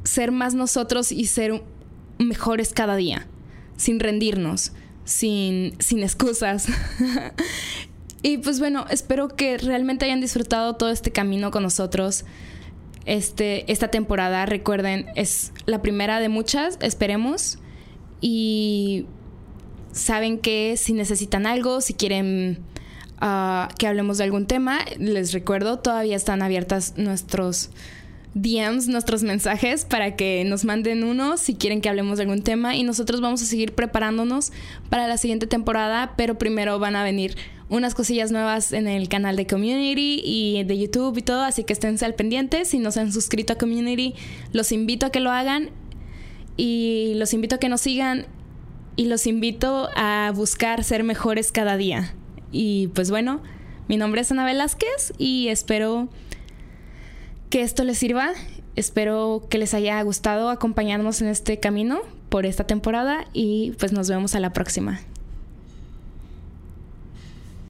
ser 0.04 0.32
más 0.32 0.54
nosotros 0.54 1.12
y 1.12 1.26
ser 1.26 1.64
mejores 2.20 2.74
cada 2.74 2.96
día, 2.96 3.28
sin 3.78 4.00
rendirnos, 4.00 4.74
sin, 5.06 5.76
sin 5.80 6.04
excusas. 6.04 6.68
y 8.22 8.38
pues 8.40 8.60
bueno, 8.60 8.86
espero 8.90 9.30
que 9.30 9.58
realmente 9.58 10.06
hayan 10.06 10.22
disfrutado 10.22 10.76
todo 10.76 10.90
este 10.90 11.12
camino 11.12 11.52
con 11.52 11.64
nosotros. 11.64 12.26
Este, 13.08 13.72
esta 13.72 13.88
temporada, 13.88 14.46
recuerden, 14.46 15.06
es 15.16 15.54
la 15.66 15.82
primera 15.82 16.20
de 16.20 16.28
muchas, 16.28 16.78
esperemos. 16.82 17.58
Y 18.20 19.06
saben 19.94 20.40
que 20.40 20.76
si 20.76 20.92
necesitan 20.92 21.48
algo, 21.48 21.80
si 21.80 21.94
quieren 21.94 22.60
ah, 23.20 23.70
que 23.80 23.88
hablemos 23.88 24.18
de 24.18 24.26
algún 24.26 24.46
tema, 24.46 24.80
les 25.00 25.32
recuerdo, 25.32 25.80
todavía 25.80 26.18
están 26.18 26.42
abiertas 26.42 26.96
nuestros 26.98 27.70
DMs, 28.34 28.90
nuestros 28.90 29.24
mensajes, 29.24 29.86
para 29.86 30.18
que 30.18 30.44
nos 30.46 30.66
manden 30.66 31.06
uno 31.06 31.38
si 31.38 31.56
quieren 31.56 31.80
que 31.80 31.88
hablemos 31.88 32.18
de 32.18 32.24
algún 32.24 32.42
tema. 32.42 32.76
Y 32.76 32.84
nosotros 32.84 33.22
vamos 33.22 33.42
a 33.42 33.46
seguir 33.46 33.74
preparándonos 33.74 34.52
para 34.90 35.08
la 35.08 35.18
siguiente 35.18 35.48
temporada, 35.48 36.14
pero 36.18 36.38
primero 36.38 36.78
van 36.78 36.98
a 36.98 37.06
venir 37.06 37.38
unas 37.70 37.96
cosillas 37.96 38.32
nuevas 38.32 38.72
en 38.72 38.88
el 38.88 39.10
canal 39.10 39.36
de 39.36 39.46
Community 39.46 40.22
y 40.24 40.64
de 40.64 40.78
YouTube 40.78 41.18
y 41.18 41.22
todo, 41.22 41.42
así 41.42 41.64
que 41.64 41.74
estén 41.74 41.98
al 42.02 42.16
pendiente. 42.16 42.66
Si 42.66 42.80
no 42.80 42.92
se 42.92 43.02
han 43.02 43.12
suscrito 43.12 43.54
a 43.54 43.58
Community, 43.58 44.16
los 44.54 44.72
invito 44.72 45.06
a 45.06 45.10
que 45.10 45.20
lo 45.20 45.32
hagan 45.32 45.70
y 46.56 47.14
los 47.16 47.34
invito 47.34 47.56
a 47.56 47.58
que 47.60 47.70
nos 47.70 47.82
sigan 47.82 48.26
y 48.96 49.06
los 49.06 49.28
invito 49.28 49.90
a 49.96 50.32
buscar 50.34 50.84
ser 50.84 51.04
mejores 51.04 51.52
cada 51.52 51.78
día. 51.78 52.14
Y 52.52 52.88
pues 52.90 53.12
bueno, 53.12 53.42
mi 53.88 53.98
nombre 53.98 54.22
es 54.22 54.32
Ana 54.32 54.46
Velázquez 54.46 55.14
y 55.18 55.50
espero 55.50 56.10
que 57.50 57.62
esto 57.62 57.84
les 57.84 57.98
sirva. 57.98 58.32
Espero 58.76 59.48
que 59.50 59.58
les 59.58 59.74
haya 59.74 60.02
gustado 60.04 60.50
acompañarnos 60.50 61.22
en 61.22 61.28
este 61.28 61.60
camino 61.60 62.00
por 62.30 62.46
esta 62.46 62.66
temporada 62.66 63.26
y 63.34 63.72
pues 63.80 63.92
nos 63.92 64.10
vemos 64.10 64.36
a 64.36 64.40
la 64.40 64.54
próxima. 64.54 65.00